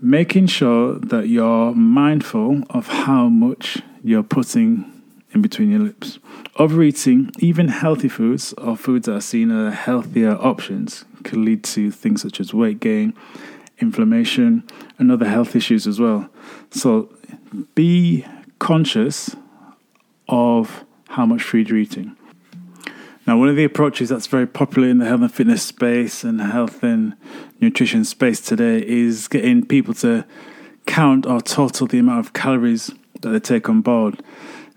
making 0.01 0.47
sure 0.47 0.99
that 0.99 1.29
you're 1.29 1.75
mindful 1.75 2.63
of 2.71 2.87
how 2.87 3.29
much 3.29 3.79
you're 4.03 4.23
putting 4.23 4.96
in 5.33 5.43
between 5.43 5.71
your 5.71 5.81
lips. 5.81 6.19
Overeating, 6.57 7.31
even 7.39 7.69
healthy 7.69 8.09
foods 8.09 8.53
or 8.55 8.77
foods 8.77 9.07
that 9.07 9.15
are 9.15 9.21
seen 9.21 9.51
as 9.51 9.75
healthier 9.75 10.33
options, 10.33 11.05
can 11.25 11.45
lead 11.45 11.65
to 11.65 11.91
things 11.91 12.23
such 12.23 12.41
as 12.41 12.55
weight 12.55 12.81
gain, 12.81 13.13
inflammation, 13.79 14.65
and 14.99 15.11
other 15.11 15.29
health 15.29 15.55
issues 15.55 15.87
as 15.87 16.01
well. 16.01 16.29
So 16.71 17.11
be 17.75 18.25
conscious 18.59 19.35
of 20.29 20.85
how 21.09 21.27
much 21.27 21.43
food 21.43 21.69
you're 21.69 21.79
eating. 21.79 22.17
Now, 23.27 23.37
one 23.37 23.49
of 23.49 23.57
the 23.57 23.65
approaches 23.65 24.09
that's 24.09 24.29
very 24.29 24.47
popular 24.47 24.89
in 24.89 24.99
the 24.99 25.07
health 25.07 25.21
and 25.21 25.35
fitness 25.35 25.63
space 25.63 26.23
and 26.23 26.41
health 26.41 26.85
and 26.85 27.17
nutrition 27.61 28.05
space 28.05 28.41
today 28.41 28.87
is 28.87 29.27
getting 29.27 29.67
people 29.67 29.95
to 29.95 30.25
count 30.87 31.27
or 31.27 31.41
total 31.41 31.89
the 31.89 31.99
amount 31.99 32.25
of 32.25 32.33
calories 32.33 32.93
that 33.23 33.31
they 33.31 33.41
take 33.41 33.69
on 33.69 33.81
board. 33.81 34.23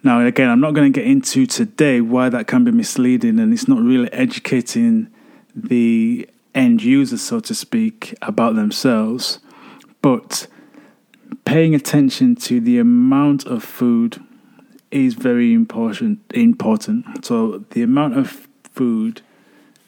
Now, 0.01 0.25
again, 0.25 0.49
I'm 0.49 0.61
not 0.61 0.73
going 0.73 0.91
to 0.91 0.99
get 0.99 1.07
into 1.07 1.45
today 1.45 1.99
why 1.99 2.29
that 2.29 2.47
can 2.47 2.63
be 2.63 2.71
misleading 2.71 3.39
and 3.39 3.51
it's 3.53 3.67
not 3.67 3.81
really 3.81 4.11
educating 4.13 5.09
the 5.53 6.29
end 6.55 6.81
user, 6.83 7.17
so 7.17 7.39
to 7.41 7.53
speak, 7.53 8.15
about 8.21 8.55
themselves, 8.55 9.39
but 10.01 10.47
paying 11.45 11.75
attention 11.75 12.35
to 12.35 12.61
the 12.61 12.79
amount 12.79 13.45
of 13.45 13.63
food 13.63 14.23
is 14.91 15.15
very 15.15 15.53
important. 15.53 16.19
Important. 16.33 17.25
So 17.25 17.65
the 17.71 17.83
amount 17.83 18.17
of 18.17 18.47
food 18.73 19.21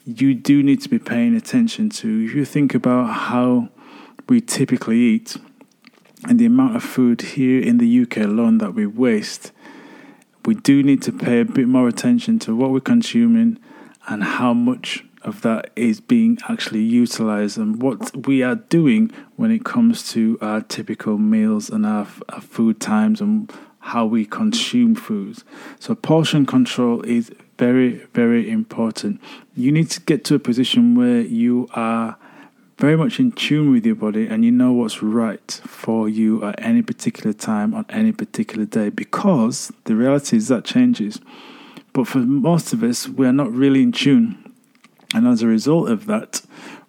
you 0.05 0.33
do 0.33 0.63
need 0.63 0.81
to 0.81 0.89
be 0.89 0.99
paying 0.99 1.35
attention 1.35 1.89
to. 1.89 2.25
If 2.25 2.35
you 2.35 2.45
think 2.45 2.73
about 2.73 3.05
how 3.13 3.69
we 4.27 4.41
typically 4.41 4.97
eat 4.97 5.37
and 6.27 6.39
the 6.39 6.45
amount 6.45 6.75
of 6.75 6.83
food 6.83 7.21
here 7.21 7.61
in 7.61 7.77
the 7.77 8.01
UK 8.01 8.17
alone 8.17 8.57
that 8.59 8.73
we 8.73 8.85
waste, 8.85 9.51
we 10.45 10.55
do 10.55 10.83
need 10.83 11.01
to 11.03 11.11
pay 11.11 11.41
a 11.41 11.45
bit 11.45 11.67
more 11.67 11.87
attention 11.87 12.39
to 12.39 12.55
what 12.55 12.71
we're 12.71 12.79
consuming 12.79 13.59
and 14.07 14.23
how 14.23 14.53
much 14.53 15.03
of 15.23 15.41
that 15.41 15.69
is 15.75 16.01
being 16.01 16.37
actually 16.49 16.81
utilized 16.81 17.57
and 17.57 17.81
what 17.81 18.25
we 18.25 18.41
are 18.41 18.55
doing 18.55 19.11
when 19.35 19.51
it 19.51 19.63
comes 19.63 20.11
to 20.11 20.37
our 20.41 20.61
typical 20.61 21.17
meals 21.17 21.69
and 21.69 21.85
our, 21.85 22.07
our 22.29 22.41
food 22.41 22.79
times 22.79 23.21
and 23.21 23.51
how 23.79 24.05
we 24.05 24.25
consume 24.25 24.95
foods. 24.95 25.43
So, 25.79 25.95
portion 25.95 26.45
control 26.45 27.01
is 27.01 27.31
very, 27.57 28.05
very 28.13 28.49
important. 28.49 29.21
You 29.55 29.71
need 29.71 29.89
to 29.91 30.01
get 30.01 30.23
to 30.25 30.35
a 30.35 30.39
position 30.39 30.95
where 30.95 31.21
you 31.21 31.67
are 31.73 32.17
very 32.81 32.97
much 32.97 33.19
in 33.19 33.31
tune 33.31 33.71
with 33.71 33.85
your 33.85 33.93
body 33.93 34.25
and 34.25 34.43
you 34.43 34.49
know 34.49 34.73
what's 34.73 35.03
right 35.03 35.61
for 35.67 36.09
you 36.09 36.43
at 36.43 36.59
any 36.59 36.81
particular 36.81 37.31
time 37.31 37.75
on 37.75 37.85
any 37.89 38.11
particular 38.11 38.65
day 38.65 38.89
because 38.89 39.71
the 39.83 39.95
reality 39.95 40.35
is 40.35 40.47
that 40.47 40.65
changes. 40.65 41.21
But 41.93 42.07
for 42.07 42.17
most 42.17 42.73
of 42.73 42.81
us, 42.81 43.07
we 43.07 43.27
are 43.27 43.31
not 43.31 43.51
really 43.51 43.83
in 43.83 43.91
tune. 43.91 44.51
And 45.13 45.27
as 45.27 45.43
a 45.43 45.47
result 45.47 45.89
of 45.91 46.07
that, 46.07 46.41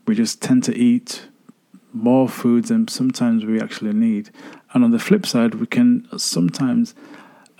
we 0.07 0.15
just 0.15 0.41
tend 0.41 0.65
to 0.65 0.75
eat 0.75 1.29
more 1.93 2.27
foods 2.27 2.71
than 2.71 2.89
sometimes 2.89 3.45
we 3.45 3.61
actually 3.61 3.93
need. 3.93 4.31
And 4.73 4.85
on 4.85 4.93
the 4.93 4.99
flip 4.99 5.27
side, 5.27 5.57
we 5.57 5.67
can 5.67 6.09
sometimes 6.19 6.95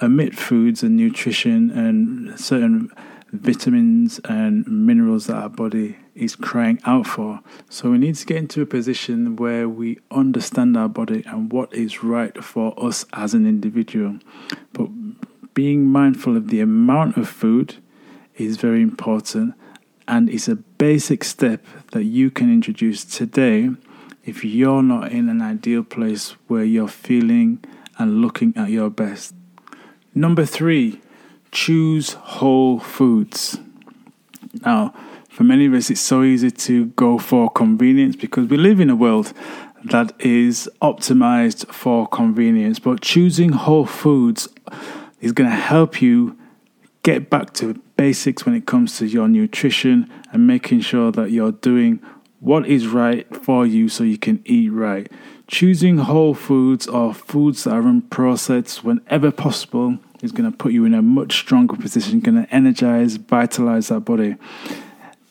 omit 0.01 0.35
foods 0.35 0.83
and 0.83 0.97
nutrition 0.97 1.71
and 1.71 2.41
certain 2.41 2.91
vitamins 3.31 4.21
and 4.25 4.67
minerals 4.67 5.27
that 5.27 5.37
our 5.37 5.51
body 5.51 5.99
is 6.15 6.37
crying 6.37 6.81
out 6.85 7.07
for. 7.07 7.41
So 7.69 7.91
we 7.91 7.99
need 7.99 8.17
to 8.17 8.27
get 8.27 8.37
into 8.37 8.63
a 8.63 8.67
position 8.67 9.37
where 9.37 9.69
we 9.69 9.99
understand 10.11 10.77
our 10.77 10.89
body 10.89 11.23
and 11.27 11.53
what 11.53 11.73
is 11.73 12.05
right 12.05 12.43
for 12.43 12.75
us 12.83 13.07
as 13.13 13.35
an 13.35 13.47
individual. 13.47 14.19
But 14.73 14.89
being 15.55 15.87
mindful 15.87 16.37
of 16.37 16.49
the 16.49 16.61
amount 16.61 17.17
of 17.17 17.29
food 17.29 17.77
is 18.37 18.57
very 18.57 18.83
important 18.83 19.55
and 20.09 20.29
it's 20.29 20.49
a 20.49 20.57
basic 20.57 21.25
step 21.25 21.65
that 21.93 22.05
you 22.05 22.31
can 22.31 22.53
introduce 22.53 23.05
today 23.05 23.71
if 24.25 24.45
you're 24.45 24.83
not 24.83 25.13
in 25.13 25.29
an 25.29 25.41
ideal 25.41 25.83
place 25.83 26.31
where 26.49 26.65
you're 26.65 26.89
feeling 26.89 27.63
and 27.99 28.21
looking 28.21 28.53
at 28.57 28.71
your 28.71 28.91
best. 28.91 29.35
Number 30.15 30.45
three, 30.45 31.01
choose 31.51 32.15
whole 32.15 32.79
foods. 32.79 33.59
Now, 34.65 34.95
for 35.33 35.45
many 35.45 35.65
of 35.65 35.73
us, 35.73 35.89
it's 35.89 36.01
so 36.01 36.23
easy 36.23 36.51
to 36.51 36.87
go 36.89 37.17
for 37.17 37.51
convenience 37.51 38.17
because 38.17 38.49
we 38.49 38.59
live 38.59 38.81
in 38.81 38.91
a 38.91 38.95
world 38.95 39.33
that 39.83 40.13
is 40.21 40.69
optimized 40.83 41.67
for 41.73 42.07
convenience. 42.07 42.79
But 42.79 43.01
choosing 43.01 43.53
whole 43.53 43.87
foods 43.87 44.47
is 45.23 45.33
going 45.33 45.49
to 45.49 45.57
help 45.57 46.03
you 46.03 46.39
get 47.03 47.31
back 47.31 47.55
to 47.55 47.73
basics 47.97 48.45
when 48.45 48.55
it 48.55 48.67
comes 48.67 48.99
to 48.99 49.07
your 49.07 49.27
nutrition 49.27 50.13
and 50.33 50.47
making 50.47 50.83
sure 50.83 51.11
that 51.13 51.31
you're 51.31 51.53
doing 51.53 52.01
what 52.41 52.67
is 52.67 52.87
right 52.87 53.27
for 53.35 53.67
you 53.67 53.89
so 53.89 54.05
you 54.05 54.19
can 54.19 54.43
eat 54.45 54.71
right. 54.71 55.11
Choosing 55.47 55.97
whole 55.97 56.35
foods 56.35 56.87
or 56.87 57.15
foods 57.15 57.65
that 57.65 57.73
are 57.73 57.83
unprocessed 57.83 58.85
whenever 58.85 59.31
possible 59.31 59.97
is 60.21 60.31
going 60.31 60.51
to 60.51 60.57
put 60.57 60.73
you 60.73 60.85
in 60.85 60.93
a 60.93 61.01
much 61.01 61.39
stronger 61.39 61.77
position, 61.77 62.21
going 62.21 62.45
to 62.45 62.55
energize, 62.55 63.17
vitalize 63.17 63.89
that 63.89 64.01
body. 64.01 64.37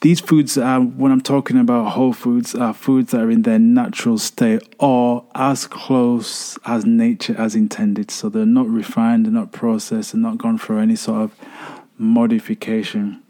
These 0.02 0.18
foods 0.18 0.58
are, 0.58 0.80
when 0.80 1.12
I'm 1.12 1.20
talking 1.20 1.56
about 1.56 1.92
whole 1.92 2.12
foods, 2.12 2.56
are 2.56 2.74
foods 2.74 3.12
that 3.12 3.20
are 3.20 3.30
in 3.30 3.42
their 3.42 3.60
natural 3.60 4.18
state 4.18 4.60
or 4.80 5.24
as 5.36 5.68
close 5.68 6.58
as 6.66 6.84
nature 6.84 7.34
has 7.34 7.54
intended. 7.54 8.10
So 8.10 8.28
they're 8.28 8.44
not 8.44 8.66
refined, 8.66 9.26
they're 9.26 9.32
not 9.32 9.52
processed, 9.52 10.10
they're 10.10 10.20
not 10.20 10.38
gone 10.38 10.58
through 10.58 10.80
any 10.80 10.96
sort 10.96 11.22
of 11.22 11.36
modification. 11.98 13.22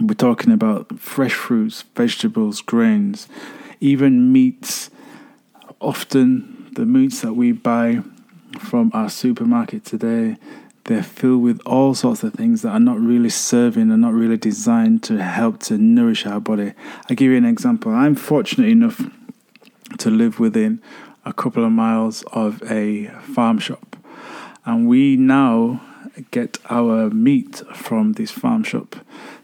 We're 0.00 0.14
talking 0.14 0.50
about 0.50 0.98
fresh 0.98 1.34
fruits, 1.34 1.84
vegetables, 1.94 2.62
grains, 2.62 3.28
even 3.78 4.32
meats. 4.32 4.88
Often, 5.78 6.70
the 6.72 6.86
meats 6.86 7.20
that 7.20 7.34
we 7.34 7.52
buy 7.52 8.00
from 8.58 8.90
our 8.94 9.10
supermarket 9.10 9.84
today, 9.84 10.38
they're 10.88 11.02
filled 11.02 11.42
with 11.42 11.60
all 11.64 11.94
sorts 11.94 12.22
of 12.22 12.32
things 12.32 12.62
that 12.62 12.70
are 12.70 12.80
not 12.80 12.98
really 12.98 13.28
serving 13.28 13.90
and 13.92 14.00
not 14.00 14.14
really 14.14 14.38
designed 14.38 15.02
to 15.04 15.22
help 15.22 15.60
to 15.60 15.76
nourish 15.76 16.24
our 16.26 16.40
body. 16.40 16.72
I'll 17.08 17.16
give 17.16 17.30
you 17.30 17.36
an 17.36 17.44
example. 17.44 17.92
I'm 17.92 18.14
fortunate 18.14 18.68
enough 18.68 19.02
to 19.98 20.10
live 20.10 20.40
within 20.40 20.82
a 21.26 21.32
couple 21.32 21.64
of 21.64 21.72
miles 21.72 22.22
of 22.32 22.62
a 22.70 23.08
farm 23.34 23.58
shop, 23.58 23.96
and 24.64 24.88
we 24.88 25.16
now 25.16 25.82
get 26.30 26.58
our 26.68 27.10
meat 27.10 27.62
from 27.74 28.14
this 28.14 28.30
farm 28.30 28.64
shop. 28.64 28.96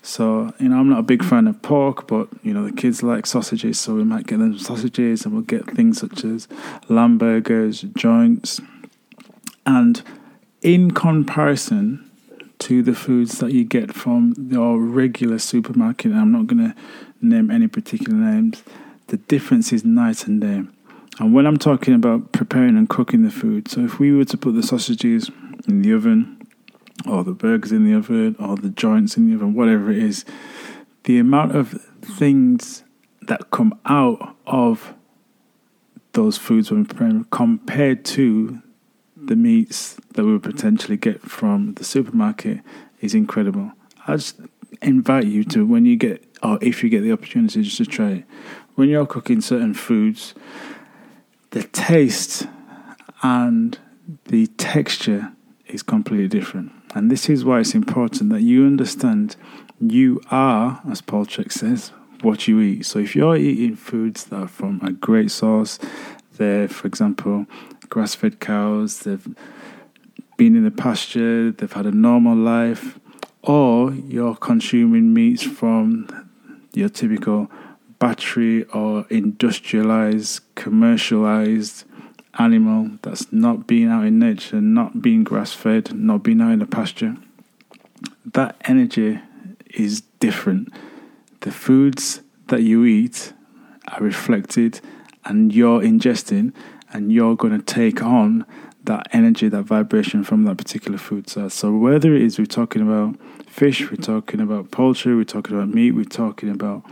So, 0.03 0.53
you 0.59 0.69
know, 0.71 0.79
I'm 0.79 0.89
not 0.89 0.99
a 0.99 1.05
big 1.05 1.23
fan 1.23 1.47
of 1.47 1.63
pork, 1.63 2.09
but, 2.09 2.29
you 2.43 2.53
know, 2.53 2.67
the 2.67 2.73
kids 2.73 3.03
like 3.03 3.27
sausages, 3.27 3.79
so 3.79 3.95
we 3.95 4.05
might 4.05 4.27
get 4.27 4.39
them 4.39 4.59
sausages 4.59 5.25
and 5.25 5.35
we'll 5.35 5.43
get 5.45 5.71
things 5.71 6.01
such 6.01 6.25
as 6.25 6.49
lamb 6.89 7.17
burgers, 7.17 7.83
joints. 7.97 8.61
And 9.65 10.03
in 10.65 10.91
comparison 10.91 12.11
to 12.59 12.83
the 12.83 12.95
foods 12.95 13.39
that 13.39 13.53
you 13.53 13.65
get 13.65 13.95
from 13.95 14.35
your 14.51 14.81
regular 14.81 15.39
supermarket, 15.39 16.13
I'm 16.13 16.33
not 16.33 16.47
going 16.47 16.73
to 16.73 16.75
name 17.21 17.51
any 17.51 17.69
particular 17.69 18.19
names, 18.19 18.65
the 19.09 19.19
difference 19.19 19.73
is 19.73 19.85
night 19.85 20.27
and 20.27 20.41
day. 20.41 20.63
And 21.21 21.35
when 21.35 21.47
I'm 21.47 21.59
talking 21.59 21.95
about 21.95 22.33
preparing 22.33 22.77
and 22.79 22.89
cooking 22.89 23.23
the 23.23 23.31
food, 23.31 23.69
so 23.69 23.83
if 23.83 23.99
we 23.99 24.13
were 24.13 24.25
to 24.25 24.39
put 24.39 24.55
the 24.55 24.63
sausages 24.63 25.31
in 25.69 25.83
the 25.83 25.93
oven, 25.93 26.41
or 27.07 27.23
the 27.23 27.33
burgers 27.33 27.71
in 27.71 27.85
the 27.85 27.95
oven, 27.95 28.35
or 28.39 28.57
the 28.57 28.71
joints 28.71 29.19
in 29.19 29.29
the 29.29 29.35
oven, 29.37 29.53
whatever 29.53 29.91
it 29.91 29.99
is, 29.99 30.25
the 31.05 31.19
amount 31.19 31.55
of 31.55 31.73
things 32.01 32.85
that 33.21 33.51
come 33.51 33.79
out 33.85 34.35
of 34.47 34.95
those 36.13 36.39
foods 36.39 36.71
when 36.71 36.87
compared 37.31 38.05
to 38.07 38.63
the 39.27 39.37
meats 39.37 39.97
that 40.15 40.25
we 40.25 40.33
would 40.33 40.43
potentially 40.43 40.97
get 40.97 41.23
from 41.23 41.75
the 41.75 41.85
supermarket 41.85 42.61
is 43.01 43.15
incredible. 43.15 43.73
I 44.07 44.17
just 44.17 44.41
invite 44.83 45.27
you 45.27 45.45
to 45.45 45.67
when 45.67 45.85
you 45.85 45.97
get 45.97 46.25
or 46.43 46.59
if 46.61 46.83
you 46.83 46.91
get 46.91 47.01
the 47.01 47.13
opportunity 47.13 47.63
just 47.63 47.79
to 47.79 47.87
try 47.87 48.11
it. 48.11 48.25
When 48.75 48.89
you're 48.89 49.07
cooking 49.07 49.41
certain 49.41 49.73
foods, 49.73 50.35
the 51.51 51.63
taste 51.63 52.47
and 53.23 53.79
the 54.27 54.49
texture 54.49 55.33
is 55.67 55.83
completely 55.83 56.29
different. 56.29 56.73
And 56.95 57.11
this 57.11 57.29
is 57.29 57.45
why 57.45 57.61
it's 57.61 57.75
important 57.75 58.31
that 58.31 58.43
you 58.43 58.67
understand 58.67 59.37
you 59.81 60.21
are, 60.31 60.81
as 60.91 61.01
Paul 61.01 61.27
Chek 61.27 61.51
says, 61.51 61.93
what 62.21 62.47
you 62.47 62.61
eat. 62.61 62.87
So 62.87 62.99
if 62.99 63.17
you're 63.17 63.37
eating 63.37 63.77
foods 63.77 64.25
that 64.25 64.37
are 64.37 64.49
from 64.49 64.81
a 64.83 64.93
great 64.93 65.31
source, 65.31 65.79
they're, 66.37 66.69
for 66.69 66.87
example, 66.87 67.47
grass 67.95 68.17
fed 68.17 68.41
cows, 68.41 68.99
they've 69.01 69.37
been 70.37 70.57
in 70.57 70.65
the 70.65 70.71
pasture, 70.73 71.53
they've 71.53 71.73
had 71.75 71.87
a 71.87 71.93
normal 71.93 72.37
life, 72.37 72.99
or 73.43 73.93
you're 73.93 74.35
consuming 74.35 75.15
meats 75.15 75.45
from 75.45 76.09
your 76.73 76.89
typical 76.89 77.49
battery 78.01 78.65
or 78.65 79.07
industrialized, 79.11 80.41
commercialized 80.57 81.85
animal 82.37 82.91
that's 83.03 83.33
not 83.33 83.69
being 83.69 83.89
out 83.89 84.05
in 84.05 84.19
nature, 84.19 84.61
not 84.61 85.01
being 85.01 85.23
grass 85.23 85.53
fed, 85.53 85.95
not 85.95 86.25
being 86.25 86.41
out 86.41 86.51
in 86.51 86.59
the 86.59 86.67
pasture, 86.67 87.15
that 88.33 88.57
energy 88.65 89.21
is 89.73 90.01
different. 90.19 90.73
The 91.43 91.53
foods 91.53 92.23
that 92.49 92.63
you 92.63 92.85
eat 92.85 93.33
are 93.87 94.01
reflected 94.03 94.81
and 95.25 95.55
you're 95.55 95.81
ingesting 95.81 96.53
and 96.95 97.13
you're 97.13 97.37
going 97.37 97.59
to 97.59 97.65
take 97.65 98.03
on 98.03 98.47
that 98.85 99.09
energy, 99.13 99.49
that 99.49 99.63
vibration 99.65 100.25
from 100.25 100.45
that 100.45 100.57
particular 100.57 100.97
food 100.97 101.29
source. 101.29 101.55
So 101.55 101.77
whether 101.77 102.15
it 102.15 102.23
is 102.23 102.39
we're 102.39 102.47
talking 102.47 102.83
about 102.83 103.17
fish, 103.47 103.91
we're 103.91 103.97
talking 103.97 104.41
about 104.41 104.71
poultry, 104.71 105.15
we're 105.15 105.25
talking 105.25 105.57
about 105.57 105.69
meat, 105.69 105.93
we're 105.93 106.05
talking 106.05 106.49
about 106.49 106.83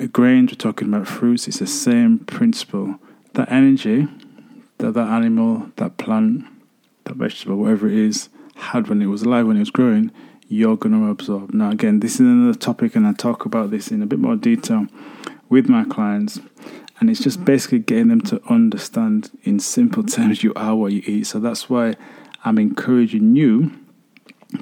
uh, 0.00 0.06
grains, 0.06 0.52
we're 0.52 0.56
talking 0.56 0.88
about 0.88 1.08
fruits, 1.08 1.48
it's 1.48 1.58
the 1.58 1.66
same 1.66 2.20
principle. 2.20 3.00
That 3.34 3.50
energy 3.50 4.06
that 4.78 4.92
that 4.92 5.08
animal, 5.08 5.70
that 5.76 5.96
plant, 5.96 6.44
that 7.04 7.16
vegetable, 7.16 7.56
whatever 7.56 7.88
it 7.88 7.94
is, 7.94 8.28
had 8.56 8.88
when 8.88 9.02
it 9.02 9.06
was 9.06 9.22
alive, 9.22 9.46
when 9.46 9.56
it 9.56 9.60
was 9.60 9.70
growing, 9.70 10.10
you're 10.48 10.76
going 10.76 10.98
to 10.98 11.10
absorb. 11.10 11.52
Now, 11.52 11.70
again, 11.70 12.00
this 12.00 12.14
is 12.14 12.20
another 12.20 12.58
topic, 12.58 12.94
and 12.94 13.06
I 13.06 13.12
talk 13.12 13.44
about 13.44 13.70
this 13.70 13.90
in 13.90 14.02
a 14.02 14.06
bit 14.06 14.18
more 14.18 14.36
detail 14.36 14.86
with 15.48 15.68
my 15.68 15.84
clients 15.84 16.40
and 16.98 17.10
it's 17.10 17.22
just 17.22 17.44
basically 17.44 17.78
getting 17.80 18.08
them 18.08 18.22
to 18.22 18.40
understand 18.48 19.30
in 19.42 19.60
simple 19.60 20.02
terms 20.02 20.42
you 20.42 20.52
are 20.56 20.74
what 20.74 20.92
you 20.92 21.02
eat. 21.04 21.26
So 21.26 21.38
that's 21.38 21.68
why 21.68 21.94
I'm 22.44 22.58
encouraging 22.58 23.36
you 23.36 23.72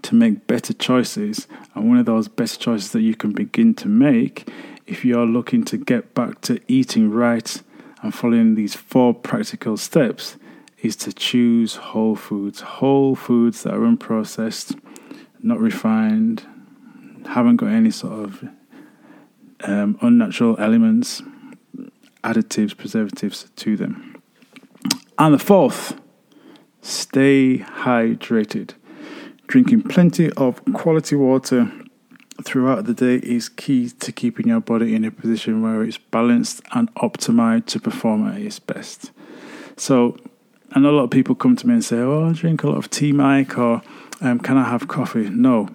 to 0.02 0.14
make 0.14 0.46
better 0.46 0.72
choices. 0.72 1.46
And 1.74 1.88
one 1.88 1.98
of 1.98 2.06
those 2.06 2.26
best 2.26 2.60
choices 2.60 2.90
that 2.92 3.02
you 3.02 3.14
can 3.14 3.32
begin 3.32 3.74
to 3.74 3.88
make 3.88 4.48
if 4.86 5.04
you're 5.04 5.26
looking 5.26 5.64
to 5.66 5.76
get 5.76 6.14
back 6.14 6.40
to 6.42 6.60
eating 6.66 7.10
right 7.10 7.62
and 8.02 8.14
following 8.14 8.54
these 8.54 8.74
four 8.74 9.14
practical 9.14 9.76
steps 9.76 10.36
is 10.82 10.96
to 10.96 11.12
choose 11.12 11.76
whole 11.76 12.16
foods. 12.16 12.60
Whole 12.60 13.14
foods 13.14 13.62
that 13.62 13.74
are 13.74 13.80
unprocessed, 13.80 14.78
not 15.40 15.58
refined, 15.60 16.44
haven't 17.26 17.56
got 17.56 17.68
any 17.68 17.90
sort 17.90 18.12
of 18.12 18.48
um, 19.62 19.96
unnatural 20.02 20.56
elements 20.58 21.22
additives, 22.24 22.76
preservatives 22.76 23.50
to 23.54 23.76
them. 23.76 24.20
And 25.18 25.34
the 25.34 25.38
fourth, 25.38 26.00
stay 26.82 27.58
hydrated. 27.58 28.74
Drinking 29.46 29.82
plenty 29.82 30.30
of 30.32 30.60
quality 30.72 31.14
water 31.14 31.70
throughout 32.42 32.86
the 32.86 32.94
day 32.94 33.16
is 33.16 33.48
key 33.48 33.90
to 33.90 34.10
keeping 34.10 34.48
your 34.48 34.60
body 34.60 34.94
in 34.94 35.04
a 35.04 35.10
position 35.10 35.62
where 35.62 35.84
it's 35.84 35.98
balanced 35.98 36.62
and 36.72 36.92
optimized 36.94 37.66
to 37.66 37.80
perform 37.80 38.26
at 38.26 38.40
its 38.40 38.58
best. 38.58 39.12
So, 39.76 40.16
and 40.72 40.84
a 40.84 40.90
lot 40.90 41.04
of 41.04 41.10
people 41.10 41.34
come 41.34 41.54
to 41.56 41.66
me 41.66 41.74
and 41.74 41.84
say, 41.84 41.98
"Oh, 41.98 42.28
I 42.30 42.32
drink 42.32 42.64
a 42.64 42.68
lot 42.68 42.78
of 42.78 42.90
tea, 42.90 43.12
Mike," 43.12 43.56
or 43.58 43.82
um, 44.20 44.40
"Can 44.40 44.56
I 44.56 44.68
have 44.68 44.88
coffee?" 44.88 45.28
No, 45.28 45.68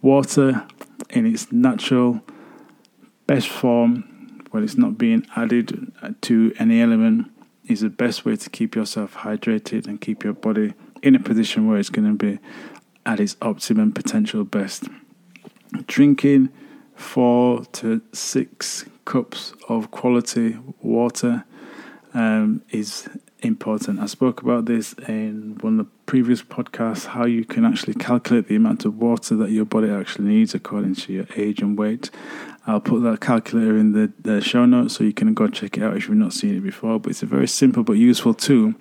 water 0.00 0.66
in 1.10 1.26
its 1.26 1.52
natural 1.52 2.22
best 3.26 3.48
form 3.48 4.17
when 4.50 4.64
it's 4.64 4.76
not 4.76 4.98
being 4.98 5.26
added 5.36 5.92
to 6.22 6.52
any 6.58 6.80
element 6.80 7.30
is 7.66 7.80
the 7.80 7.90
best 7.90 8.24
way 8.24 8.36
to 8.36 8.50
keep 8.50 8.74
yourself 8.74 9.14
hydrated 9.14 9.86
and 9.86 10.00
keep 10.00 10.24
your 10.24 10.32
body 10.32 10.74
in 11.02 11.14
a 11.14 11.20
position 11.20 11.68
where 11.68 11.78
it's 11.78 11.90
going 11.90 12.08
to 12.08 12.14
be 12.14 12.38
at 13.04 13.20
its 13.20 13.36
optimum 13.42 13.92
potential 13.92 14.44
best. 14.44 14.84
Drinking 15.86 16.48
four 16.94 17.64
to 17.66 18.02
six 18.12 18.86
cups 19.04 19.54
of 19.68 19.90
quality 19.90 20.58
water 20.80 21.44
um, 22.14 22.62
is 22.70 23.08
important. 23.40 24.00
I 24.00 24.06
spoke 24.06 24.42
about 24.42 24.64
this 24.66 24.94
in 25.06 25.58
one 25.60 25.78
of 25.78 25.86
the 25.86 25.92
previous 26.06 26.42
podcasts 26.42 27.06
how 27.06 27.24
you 27.24 27.44
can 27.44 27.64
actually 27.64 27.94
calculate 27.94 28.48
the 28.48 28.56
amount 28.56 28.84
of 28.84 28.98
water 28.98 29.36
that 29.36 29.50
your 29.50 29.64
body 29.64 29.90
actually 29.90 30.28
needs 30.28 30.54
according 30.54 30.96
to 30.96 31.12
your 31.12 31.26
age 31.36 31.60
and 31.60 31.78
weight. 31.78 32.10
I'll 32.68 32.80
put 32.80 33.02
that 33.04 33.20
calculator 33.20 33.78
in 33.78 33.92
the, 33.92 34.12
the 34.20 34.42
show 34.42 34.66
notes 34.66 34.94
so 34.94 35.02
you 35.02 35.14
can 35.14 35.32
go 35.32 35.48
check 35.48 35.78
it 35.78 35.82
out 35.82 35.96
if 35.96 36.06
you've 36.06 36.18
not 36.18 36.34
seen 36.34 36.54
it 36.54 36.60
before. 36.60 37.00
But 37.00 37.10
it's 37.10 37.22
a 37.22 37.26
very 37.26 37.48
simple 37.48 37.82
but 37.82 37.94
useful 37.94 38.34
tool 38.34 38.74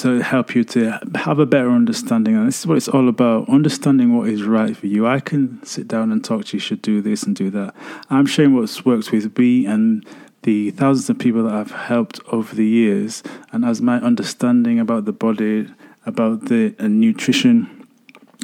to 0.00 0.20
help 0.20 0.54
you 0.54 0.62
to 0.64 1.00
have 1.14 1.38
a 1.38 1.46
better 1.46 1.70
understanding. 1.70 2.36
And 2.36 2.46
this 2.46 2.60
is 2.60 2.66
what 2.66 2.76
it's 2.76 2.86
all 2.86 3.08
about 3.08 3.48
understanding 3.48 4.14
what 4.14 4.28
is 4.28 4.42
right 4.42 4.76
for 4.76 4.86
you. 4.88 5.06
I 5.06 5.20
can 5.20 5.64
sit 5.64 5.88
down 5.88 6.12
and 6.12 6.22
talk 6.22 6.44
to 6.46 6.56
you, 6.58 6.60
should 6.60 6.82
do 6.82 7.00
this 7.00 7.22
and 7.22 7.34
do 7.34 7.48
that. 7.48 7.74
I'm 8.10 8.26
sharing 8.26 8.54
what 8.54 8.84
works 8.84 9.10
with 9.10 9.38
me 9.38 9.64
and 9.64 10.06
the 10.42 10.72
thousands 10.72 11.08
of 11.08 11.18
people 11.18 11.44
that 11.44 11.54
I've 11.54 11.70
helped 11.70 12.20
over 12.30 12.54
the 12.54 12.66
years. 12.66 13.22
And 13.52 13.64
as 13.64 13.80
my 13.80 13.96
understanding 13.96 14.78
about 14.78 15.06
the 15.06 15.12
body, 15.12 15.68
about 16.04 16.44
the 16.44 16.74
nutrition, 16.78 17.88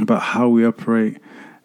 about 0.01 0.23
how 0.23 0.49
we 0.49 0.65
operate, 0.65 1.19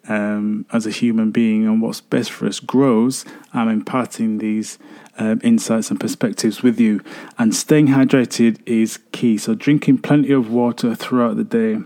um, 0.08 0.66
as 0.72 0.86
a 0.86 0.90
human 0.90 1.30
being 1.30 1.66
and 1.66 1.80
what's 1.82 2.00
best 2.00 2.30
for 2.30 2.46
us 2.46 2.60
grows, 2.60 3.24
I'm 3.52 3.68
imparting 3.68 4.38
these 4.38 4.78
um, 5.18 5.40
insights 5.44 5.90
and 5.90 6.00
perspectives 6.00 6.62
with 6.62 6.80
you. 6.80 7.02
And 7.38 7.54
staying 7.54 7.88
hydrated 7.88 8.60
is 8.66 8.98
key. 9.12 9.38
So 9.38 9.54
drinking 9.54 9.98
plenty 9.98 10.32
of 10.32 10.50
water 10.50 10.94
throughout 10.94 11.36
the 11.36 11.44
day, 11.44 11.78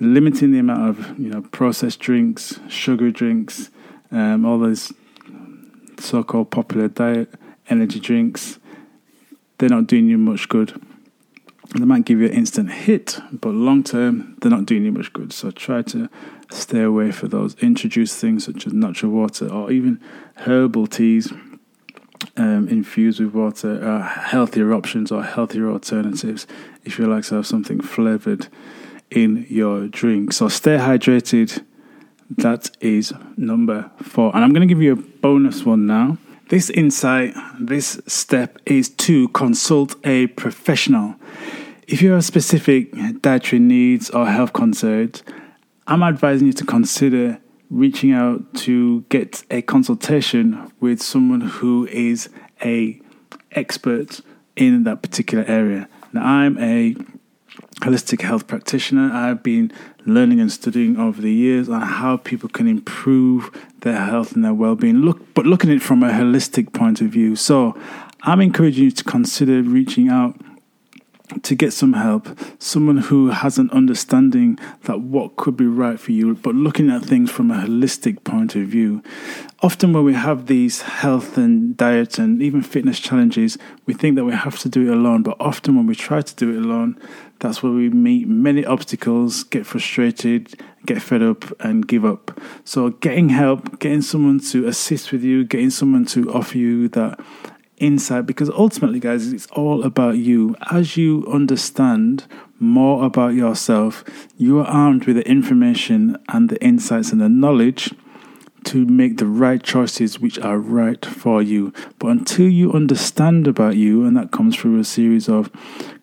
limiting 0.00 0.52
the 0.52 0.58
amount 0.58 0.88
of 0.88 1.18
you 1.18 1.30
know 1.30 1.42
processed 1.42 2.00
drinks, 2.00 2.60
sugar 2.68 3.10
drinks, 3.10 3.70
um, 4.10 4.44
all 4.44 4.58
those 4.58 4.92
so-called 5.98 6.50
popular 6.50 6.88
diet 6.88 7.34
energy 7.68 8.00
drinks. 8.00 8.58
They're 9.58 9.68
not 9.68 9.88
doing 9.88 10.06
you 10.06 10.18
much 10.18 10.48
good. 10.48 10.80
They 11.74 11.84
might 11.84 12.06
give 12.06 12.18
you 12.18 12.26
an 12.26 12.32
instant 12.32 12.70
hit, 12.70 13.20
but 13.30 13.50
long 13.50 13.82
term, 13.84 14.36
they're 14.40 14.50
not 14.50 14.64
doing 14.64 14.84
you 14.84 14.92
much 14.92 15.12
good. 15.12 15.32
So 15.32 15.50
try 15.50 15.82
to 15.82 16.08
stay 16.50 16.82
away 16.82 17.12
for 17.12 17.28
those. 17.28 17.54
Introduce 17.56 18.14
things 18.14 18.46
such 18.46 18.66
as 18.66 18.72
natural 18.72 19.12
water 19.12 19.52
or 19.52 19.70
even 19.70 20.00
herbal 20.36 20.86
teas 20.86 21.30
um, 22.36 22.68
infused 22.68 23.20
with 23.20 23.34
water 23.34 23.86
are 23.86 24.02
healthier 24.02 24.72
options 24.72 25.12
or 25.12 25.22
healthier 25.22 25.70
alternatives 25.70 26.46
if 26.84 26.98
you 26.98 27.06
like 27.06 27.24
to 27.24 27.34
have 27.36 27.46
something 27.46 27.80
flavored 27.80 28.48
in 29.10 29.46
your 29.48 29.88
drink. 29.88 30.32
So 30.32 30.48
stay 30.48 30.76
hydrated. 30.76 31.64
That 32.30 32.70
is 32.80 33.12
number 33.36 33.90
four. 34.02 34.34
And 34.34 34.44
I'm 34.44 34.52
going 34.52 34.66
to 34.66 34.72
give 34.72 34.82
you 34.82 34.92
a 34.92 34.96
bonus 34.96 35.64
one 35.64 35.86
now. 35.86 36.18
This 36.48 36.70
insight, 36.70 37.34
this 37.60 38.00
step 38.06 38.58
is 38.64 38.88
to 38.88 39.28
consult 39.28 39.96
a 40.06 40.28
professional. 40.28 41.16
If 41.86 42.00
you 42.00 42.12
have 42.12 42.24
specific 42.24 42.90
dietary 43.20 43.60
needs 43.60 44.08
or 44.08 44.24
health 44.24 44.54
concerns, 44.54 45.22
I'm 45.86 46.02
advising 46.02 46.46
you 46.46 46.54
to 46.54 46.64
consider 46.64 47.38
reaching 47.68 48.12
out 48.12 48.54
to 48.54 49.02
get 49.10 49.44
a 49.50 49.60
consultation 49.60 50.72
with 50.80 51.02
someone 51.02 51.42
who 51.42 51.86
is 51.88 52.30
a 52.64 52.98
expert 53.52 54.22
in 54.56 54.84
that 54.84 55.02
particular 55.02 55.44
area. 55.44 55.86
Now, 56.14 56.24
I'm 56.24 56.56
a 56.58 56.96
holistic 57.80 58.22
health 58.22 58.46
practitioner. 58.46 59.10
I've 59.12 59.42
been 59.42 59.72
learning 60.04 60.40
and 60.40 60.50
studying 60.50 60.96
over 60.96 61.20
the 61.20 61.32
years 61.32 61.68
on 61.68 61.82
how 61.82 62.16
people 62.16 62.48
can 62.48 62.66
improve 62.66 63.50
their 63.80 64.04
health 64.04 64.32
and 64.32 64.44
their 64.44 64.54
well-being. 64.54 64.96
Look, 64.96 65.34
but 65.34 65.46
looking 65.46 65.70
at 65.70 65.76
it 65.76 65.82
from 65.82 66.02
a 66.02 66.10
holistic 66.10 66.72
point 66.72 67.00
of 67.00 67.08
view. 67.08 67.36
So, 67.36 67.78
I'm 68.22 68.40
encouraging 68.40 68.84
you 68.84 68.90
to 68.90 69.04
consider 69.04 69.62
reaching 69.62 70.08
out 70.08 70.38
to 71.42 71.54
get 71.54 71.72
some 71.72 71.92
help, 71.92 72.28
someone 72.58 72.96
who 72.96 73.28
has 73.28 73.58
an 73.58 73.70
understanding 73.70 74.58
that 74.84 75.00
what 75.00 75.36
could 75.36 75.56
be 75.56 75.66
right 75.66 76.00
for 76.00 76.12
you, 76.12 76.34
but 76.34 76.54
looking 76.54 76.90
at 76.90 77.02
things 77.02 77.30
from 77.30 77.50
a 77.50 77.54
holistic 77.54 78.24
point 78.24 78.56
of 78.56 78.66
view. 78.66 79.02
Often, 79.62 79.92
when 79.92 80.04
we 80.04 80.14
have 80.14 80.46
these 80.46 80.82
health 80.82 81.36
and 81.36 81.76
diet 81.76 82.18
and 82.18 82.42
even 82.42 82.62
fitness 82.62 82.98
challenges, 82.98 83.58
we 83.86 83.92
think 83.92 84.16
that 84.16 84.24
we 84.24 84.32
have 84.32 84.58
to 84.60 84.68
do 84.68 84.90
it 84.90 84.96
alone, 84.96 85.22
but 85.22 85.36
often 85.38 85.76
when 85.76 85.86
we 85.86 85.94
try 85.94 86.22
to 86.22 86.34
do 86.34 86.50
it 86.50 86.64
alone, 86.64 86.98
that's 87.40 87.62
where 87.62 87.72
we 87.72 87.88
meet 87.90 88.26
many 88.26 88.64
obstacles, 88.64 89.44
get 89.44 89.66
frustrated, 89.66 90.60
get 90.86 91.00
fed 91.00 91.22
up, 91.22 91.44
and 91.60 91.86
give 91.86 92.04
up. 92.04 92.40
So, 92.64 92.90
getting 92.90 93.28
help, 93.28 93.78
getting 93.78 94.02
someone 94.02 94.40
to 94.50 94.66
assist 94.66 95.12
with 95.12 95.22
you, 95.22 95.44
getting 95.44 95.70
someone 95.70 96.04
to 96.06 96.32
offer 96.32 96.58
you 96.58 96.88
that 96.90 97.20
insight 97.78 98.26
because 98.26 98.50
ultimately, 98.50 99.00
guys, 99.00 99.32
it's 99.32 99.46
all 99.48 99.84
about 99.84 100.18
you. 100.18 100.56
As 100.70 100.96
you 100.96 101.24
understand 101.32 102.26
more 102.58 103.04
about 103.04 103.34
yourself, 103.34 104.04
you 104.36 104.58
are 104.60 104.66
armed 104.66 105.04
with 105.06 105.16
the 105.16 105.28
information 105.28 106.16
and 106.28 106.48
the 106.48 106.62
insights 106.62 107.12
and 107.12 107.20
the 107.20 107.28
knowledge 107.28 107.94
to 108.64 108.84
make 108.86 109.16
the 109.16 109.26
right 109.26 109.62
choices 109.62 110.18
which 110.20 110.38
are 110.40 110.58
right 110.58 111.04
for 111.04 111.42
you. 111.42 111.72
But 111.98 112.08
until 112.08 112.48
you 112.48 112.72
understand 112.72 113.46
about 113.46 113.76
you, 113.76 114.04
and 114.04 114.16
that 114.16 114.30
comes 114.30 114.56
through 114.56 114.78
a 114.78 114.84
series 114.84 115.28
of 115.28 115.50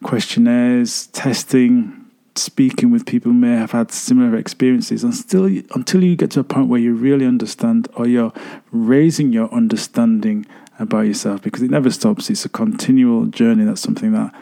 questionnaires, 0.03 1.07
testing, 1.07 2.05
speaking 2.35 2.91
with 2.91 3.05
people 3.05 3.31
who 3.31 3.37
may 3.37 3.55
have 3.55 3.71
had 3.71 3.91
similar 3.91 4.35
experiences, 4.35 5.03
and 5.03 5.13
still 5.13 5.45
until 5.45 6.03
you 6.03 6.15
get 6.15 6.31
to 6.31 6.39
a 6.39 6.43
point 6.43 6.67
where 6.67 6.79
you 6.79 6.93
really 6.93 7.25
understand 7.25 7.87
or 7.95 8.07
you're 8.07 8.33
raising 8.71 9.31
your 9.31 9.53
understanding 9.53 10.45
about 10.79 11.01
yourself 11.01 11.41
because 11.41 11.61
it 11.61 11.71
never 11.71 11.89
stops. 11.89 12.29
It's 12.29 12.45
a 12.45 12.49
continual 12.49 13.27
journey. 13.27 13.63
That's 13.63 13.81
something 13.81 14.11
that 14.11 14.33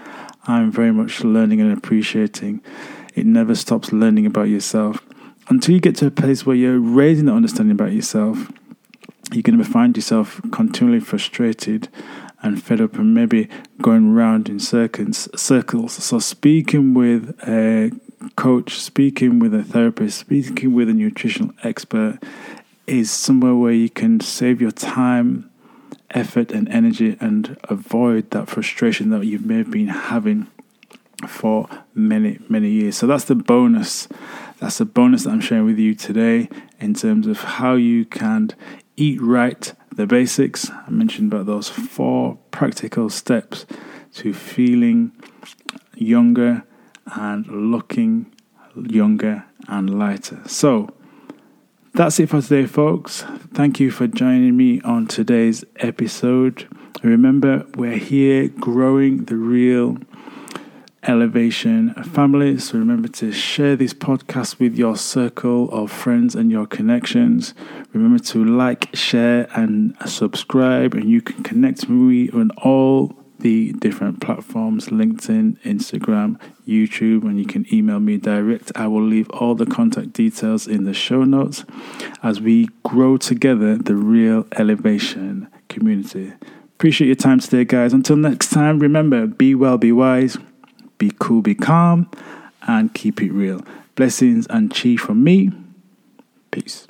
I'm 0.47 0.71
very 0.71 0.91
much 0.91 1.23
learning 1.23 1.61
and 1.61 1.71
appreciating. 1.71 2.61
It 3.15 3.25
never 3.25 3.55
stops 3.55 3.93
learning 3.93 4.25
about 4.25 4.49
yourself. 4.49 5.05
Until 5.49 5.75
you 5.75 5.81
get 5.81 5.95
to 5.97 6.07
a 6.07 6.11
place 6.11 6.45
where 6.45 6.55
you're 6.55 6.79
raising 6.79 7.25
the 7.25 7.33
understanding 7.33 7.73
about 7.73 7.91
yourself, 7.91 8.51
you're 9.31 9.41
going 9.41 9.57
to 9.57 9.65
find 9.65 9.95
yourself 9.95 10.41
continually 10.51 10.99
frustrated 10.99 11.89
and 12.41 12.61
fed 12.61 12.81
up 12.81 12.95
and 12.95 13.13
maybe 13.13 13.49
going 13.81 14.13
round 14.13 14.49
in 14.49 14.59
circles. 14.59 15.29
circles. 15.35 15.93
So, 15.93 16.19
speaking 16.19 16.93
with 16.93 17.37
a 17.47 17.91
coach, 18.35 18.75
speaking 18.75 19.39
with 19.39 19.53
a 19.53 19.63
therapist, 19.63 20.19
speaking 20.19 20.73
with 20.73 20.89
a 20.89 20.93
nutritional 20.93 21.53
expert 21.63 22.19
is 22.85 23.09
somewhere 23.11 23.55
where 23.55 23.71
you 23.71 23.89
can 23.89 24.19
save 24.19 24.61
your 24.61 24.71
time 24.71 25.49
effort 26.11 26.51
and 26.51 26.69
energy 26.69 27.17
and 27.19 27.57
avoid 27.63 28.29
that 28.31 28.47
frustration 28.47 29.09
that 29.09 29.25
you 29.25 29.39
may 29.39 29.57
have 29.57 29.71
been 29.71 29.87
having 29.87 30.47
for 31.27 31.67
many, 31.93 32.39
many 32.49 32.69
years. 32.69 32.97
So 32.97 33.07
that's 33.07 33.25
the 33.25 33.35
bonus. 33.35 34.07
That's 34.59 34.77
the 34.77 34.85
bonus 34.85 35.23
that 35.23 35.31
I'm 35.31 35.41
sharing 35.41 35.65
with 35.65 35.79
you 35.79 35.93
today 35.93 36.49
in 36.79 36.93
terms 36.93 37.27
of 37.27 37.41
how 37.41 37.75
you 37.75 38.05
can 38.05 38.51
eat 38.95 39.21
right, 39.21 39.73
the 39.93 40.07
basics. 40.07 40.69
I 40.69 40.89
mentioned 40.89 41.33
about 41.33 41.45
those 41.45 41.69
four 41.69 42.37
practical 42.51 43.09
steps 43.09 43.65
to 44.15 44.33
feeling 44.33 45.11
younger 45.95 46.63
and 47.15 47.71
looking 47.71 48.31
younger 48.75 49.45
and 49.67 49.97
lighter. 49.99 50.41
So, 50.47 50.89
that's 51.93 52.19
it 52.19 52.29
for 52.29 52.41
today, 52.41 52.65
folks. 52.65 53.23
Thank 53.53 53.79
you 53.79 53.91
for 53.91 54.07
joining 54.07 54.57
me 54.57 54.81
on 54.81 55.05
today's 55.05 55.63
episode. 55.75 56.67
Remember, 57.03 57.67
we're 57.75 57.97
here 57.97 58.47
growing 58.47 59.25
the 59.25 59.35
real 59.35 59.97
elevation 61.03 61.93
family. 62.03 62.57
So 62.57 62.77
remember 62.77 63.07
to 63.09 63.31
share 63.31 63.75
this 63.75 63.93
podcast 63.93 64.59
with 64.59 64.75
your 64.75 64.95
circle 64.95 65.69
of 65.71 65.91
friends 65.91 66.35
and 66.35 66.51
your 66.51 66.65
connections. 66.65 67.53
Remember 67.93 68.23
to 68.25 68.43
like, 68.43 68.95
share, 68.95 69.47
and 69.53 69.95
subscribe, 70.05 70.93
and 70.93 71.09
you 71.09 71.21
can 71.21 71.43
connect 71.43 71.81
with 71.81 71.89
me 71.89 72.29
on 72.31 72.51
all 72.57 73.15
the 73.39 73.73
different 73.73 74.21
platforms 74.21 74.87
LinkedIn, 74.87 75.59
Instagram, 75.63 76.39
YouTube, 76.65 77.23
and 77.23 77.37
you 77.37 77.45
can 77.45 77.65
email 77.73 77.99
me 77.99 78.17
direct. 78.17 78.71
I 78.75 78.87
will 78.87 79.03
leave 79.03 79.29
all 79.31 79.53
the 79.53 79.65
contact 79.65 80.13
details 80.13 80.65
in 80.65 80.85
the 80.85 80.93
show 80.93 81.25
notes 81.25 81.65
as 82.23 82.39
we 82.39 82.69
grow 82.83 83.17
together 83.17 83.77
the 83.77 83.95
real 83.95 84.47
elevation 84.57 85.49
community. 85.67 86.33
Appreciate 86.75 87.07
your 87.07 87.15
time 87.17 87.39
today, 87.39 87.65
guys. 87.65 87.93
Until 87.93 88.15
next 88.15 88.49
time, 88.49 88.79
remember 88.79 89.27
be 89.27 89.55
well, 89.55 89.77
be 89.77 89.91
wise, 89.91 90.37
be 91.03 91.15
cool, 91.19 91.41
be 91.41 91.53
calm, 91.53 92.09
and 92.61 92.93
keep 92.93 93.21
it 93.21 93.31
real. 93.33 93.61
Blessings 93.95 94.47
and 94.47 94.73
chi 94.73 94.95
from 94.95 95.21
me. 95.21 95.51
Peace. 96.49 96.87